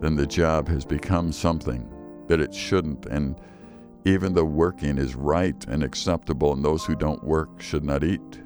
then 0.00 0.16
the 0.16 0.26
job 0.26 0.66
has 0.68 0.86
become 0.86 1.30
something 1.30 1.86
that 2.28 2.40
it 2.40 2.54
shouldn't. 2.54 3.04
And 3.06 3.38
even 4.06 4.32
though 4.32 4.44
working 4.44 4.96
is 4.96 5.14
right 5.14 5.62
and 5.68 5.84
acceptable, 5.84 6.54
and 6.54 6.64
those 6.64 6.84
who 6.84 6.96
don't 6.96 7.22
work 7.22 7.60
should 7.60 7.84
not 7.84 8.02
eat. 8.02 8.42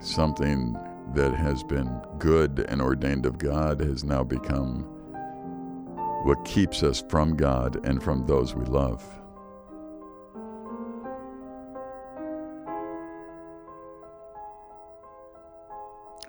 Something 0.00 0.76
that 1.14 1.32
has 1.34 1.62
been 1.62 2.00
good 2.18 2.66
and 2.68 2.82
ordained 2.82 3.24
of 3.24 3.38
God 3.38 3.80
has 3.80 4.02
now 4.02 4.24
become 4.24 4.82
what 6.24 6.44
keeps 6.44 6.82
us 6.82 7.04
from 7.08 7.36
God 7.36 7.84
and 7.86 8.02
from 8.02 8.26
those 8.26 8.56
we 8.56 8.64
love. 8.64 9.19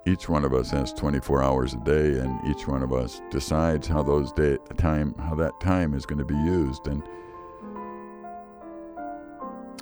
Each 0.05 0.27
one 0.27 0.43
of 0.43 0.53
us 0.53 0.71
has 0.71 0.91
24 0.93 1.43
hours 1.43 1.73
a 1.73 1.77
day 1.77 2.19
and 2.19 2.39
each 2.47 2.67
one 2.67 2.81
of 2.81 2.91
us 2.91 3.21
decides 3.29 3.87
how 3.87 4.01
those 4.01 4.31
day 4.31 4.57
time 4.77 5.13
how 5.19 5.35
that 5.35 5.59
time 5.59 5.93
is 5.93 6.05
going 6.05 6.17
to 6.17 6.25
be 6.25 6.35
used 6.35 6.87
and 6.87 7.03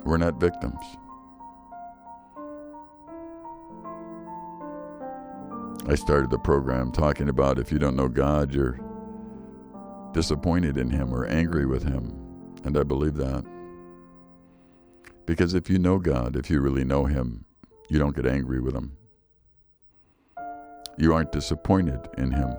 we're 0.04 0.18
not 0.18 0.40
victims. 0.40 0.82
I 5.86 5.94
started 5.94 6.30
the 6.30 6.38
program 6.38 6.92
talking 6.92 7.28
about 7.28 7.58
if 7.58 7.72
you 7.72 7.78
don't 7.78 7.96
know 7.96 8.08
God 8.08 8.52
you're 8.54 8.78
disappointed 10.12 10.76
in 10.76 10.90
him 10.90 11.14
or 11.14 11.24
angry 11.26 11.64
with 11.64 11.82
him 11.82 12.14
and 12.64 12.76
I 12.76 12.82
believe 12.82 13.14
that. 13.14 13.44
Because 15.24 15.54
if 15.54 15.70
you 15.70 15.78
know 15.78 15.98
God 15.98 16.36
if 16.36 16.50
you 16.50 16.60
really 16.60 16.84
know 16.84 17.06
him 17.06 17.46
you 17.88 17.98
don't 17.98 18.14
get 18.14 18.26
angry 18.26 18.60
with 18.60 18.74
him 18.74 18.98
you 20.98 21.14
aren't 21.14 21.32
disappointed 21.32 22.00
in 22.18 22.30
Him. 22.30 22.54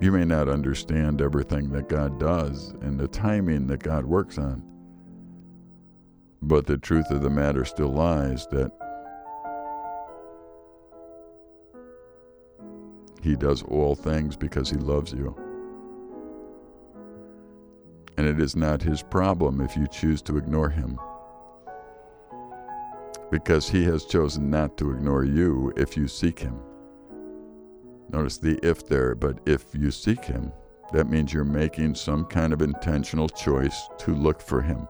You 0.00 0.12
may 0.12 0.24
not 0.24 0.48
understand 0.48 1.22
everything 1.22 1.70
that 1.70 1.88
God 1.88 2.20
does 2.20 2.74
and 2.82 2.98
the 2.98 3.08
timing 3.08 3.66
that 3.68 3.82
God 3.82 4.04
works 4.04 4.36
on, 4.36 4.62
but 6.42 6.66
the 6.66 6.76
truth 6.76 7.10
of 7.10 7.22
the 7.22 7.30
matter 7.30 7.64
still 7.64 7.92
lies 7.92 8.46
that 8.48 8.70
He 13.22 13.36
does 13.36 13.62
all 13.62 13.94
things 13.94 14.36
because 14.36 14.70
He 14.70 14.76
loves 14.76 15.12
you. 15.12 15.34
And 18.18 18.26
it 18.26 18.40
is 18.40 18.54
not 18.54 18.82
His 18.82 19.02
problem 19.02 19.60
if 19.60 19.76
you 19.76 19.86
choose 19.88 20.20
to 20.22 20.36
ignore 20.36 20.68
Him 20.68 20.98
because 23.30 23.68
he 23.68 23.84
has 23.84 24.04
chosen 24.04 24.50
not 24.50 24.76
to 24.78 24.92
ignore 24.92 25.24
you 25.24 25.72
if 25.76 25.96
you 25.96 26.06
seek 26.08 26.38
him. 26.38 26.60
Notice 28.10 28.38
the 28.38 28.58
if 28.62 28.86
there, 28.86 29.14
but 29.14 29.40
if 29.46 29.74
you 29.74 29.90
seek 29.90 30.24
him, 30.24 30.52
that 30.92 31.10
means 31.10 31.32
you're 31.32 31.44
making 31.44 31.94
some 31.94 32.24
kind 32.26 32.52
of 32.52 32.62
intentional 32.62 33.28
choice 33.28 33.88
to 33.98 34.14
look 34.14 34.40
for 34.40 34.62
him. 34.62 34.86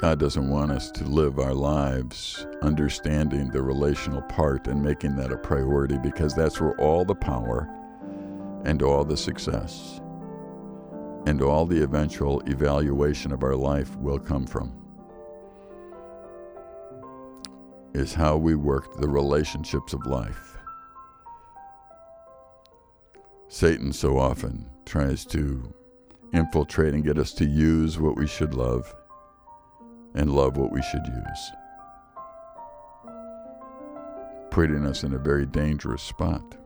God 0.00 0.20
doesn't 0.20 0.48
want 0.48 0.70
us 0.70 0.92
to 0.92 1.04
live 1.04 1.40
our 1.40 1.54
lives 1.54 2.46
understanding 2.62 3.50
the 3.50 3.60
relational 3.60 4.22
part 4.22 4.68
and 4.68 4.80
making 4.80 5.16
that 5.16 5.32
a 5.32 5.36
priority 5.36 5.98
because 5.98 6.34
that's 6.34 6.60
where 6.60 6.78
all 6.80 7.04
the 7.04 7.16
power 7.16 7.68
and 8.64 8.82
all 8.82 9.04
the 9.04 9.16
success 9.16 10.00
and 11.26 11.42
all 11.42 11.66
the 11.66 11.82
eventual 11.82 12.40
evaluation 12.46 13.32
of 13.32 13.42
our 13.42 13.56
life 13.56 13.94
will 13.96 14.18
come 14.18 14.46
from 14.46 14.72
is 17.94 18.14
how 18.14 18.36
we 18.36 18.54
work 18.54 18.96
the 19.00 19.08
relationships 19.08 19.92
of 19.92 20.06
life. 20.06 20.56
Satan 23.48 23.92
so 23.92 24.18
often 24.18 24.68
tries 24.84 25.24
to 25.26 25.74
infiltrate 26.32 26.94
and 26.94 27.04
get 27.04 27.18
us 27.18 27.32
to 27.32 27.44
use 27.44 27.98
what 27.98 28.16
we 28.16 28.26
should 28.26 28.54
love 28.54 28.94
and 30.14 30.34
love 30.34 30.56
what 30.56 30.70
we 30.70 30.82
should 30.82 31.06
use, 31.06 31.52
putting 34.50 34.86
us 34.86 35.02
in 35.02 35.14
a 35.14 35.18
very 35.18 35.46
dangerous 35.46 36.02
spot. 36.02 36.56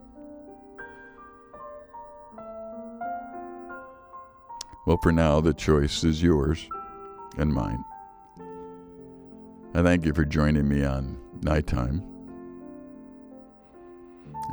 Well, 4.84 4.98
for 5.00 5.12
now, 5.12 5.40
the 5.40 5.54
choice 5.54 6.02
is 6.02 6.20
yours 6.20 6.68
and 7.38 7.52
mine. 7.52 7.84
I 9.74 9.82
thank 9.82 10.04
you 10.04 10.12
for 10.12 10.24
joining 10.24 10.68
me 10.68 10.84
on 10.84 11.20
Nighttime. 11.40 12.02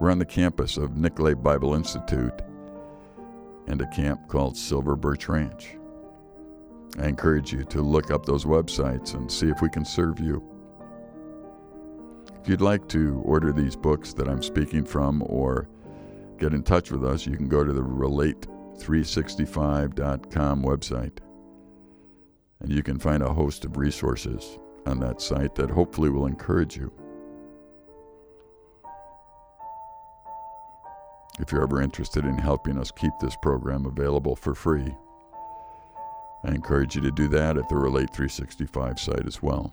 We're 0.00 0.10
on 0.10 0.18
the 0.18 0.26
campus 0.26 0.76
of 0.76 0.96
Nicolet 0.96 1.40
Bible 1.40 1.74
Institute 1.74 2.42
and 3.68 3.80
a 3.80 3.86
camp 3.86 4.26
called 4.26 4.56
Silver 4.56 4.96
Birch 4.96 5.28
Ranch. 5.28 5.76
I 6.98 7.06
encourage 7.06 7.52
you 7.52 7.62
to 7.64 7.80
look 7.80 8.10
up 8.10 8.26
those 8.26 8.44
websites 8.44 9.14
and 9.14 9.30
see 9.30 9.48
if 9.48 9.62
we 9.62 9.70
can 9.70 9.84
serve 9.84 10.18
you. 10.18 10.42
If 12.42 12.48
you'd 12.48 12.60
like 12.60 12.88
to 12.88 13.22
order 13.24 13.52
these 13.52 13.76
books 13.76 14.12
that 14.14 14.26
I'm 14.26 14.42
speaking 14.42 14.84
from 14.84 15.22
or 15.26 15.68
get 16.38 16.52
in 16.52 16.64
touch 16.64 16.90
with 16.90 17.04
us, 17.04 17.24
you 17.24 17.36
can 17.36 17.46
go 17.46 17.62
to 17.62 17.72
the 17.72 17.80
relate365.com 17.80 20.64
website. 20.64 21.18
And 22.60 22.72
you 22.72 22.82
can 22.82 22.98
find 22.98 23.22
a 23.22 23.32
host 23.32 23.64
of 23.64 23.76
resources 23.76 24.58
on 24.86 24.98
that 24.98 25.20
site 25.20 25.54
that 25.54 25.70
hopefully 25.70 26.10
will 26.10 26.26
encourage 26.26 26.76
you. 26.76 26.92
If 31.38 31.52
you're 31.52 31.62
ever 31.62 31.80
interested 31.80 32.24
in 32.24 32.38
helping 32.38 32.76
us 32.76 32.90
keep 32.90 33.12
this 33.20 33.36
program 33.40 33.86
available 33.86 34.34
for 34.34 34.56
free, 34.56 34.92
I 36.42 36.48
encourage 36.48 36.96
you 36.96 37.02
to 37.02 37.12
do 37.12 37.28
that 37.28 37.56
at 37.56 37.68
the 37.68 37.76
Relate 37.76 38.12
365 38.12 38.98
site 38.98 39.28
as 39.28 39.40
well. 39.40 39.72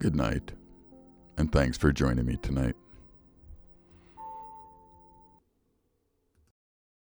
Good 0.00 0.16
night, 0.16 0.52
and 1.36 1.52
thanks 1.52 1.76
for 1.76 1.92
joining 1.92 2.24
me 2.24 2.38
tonight. 2.38 2.74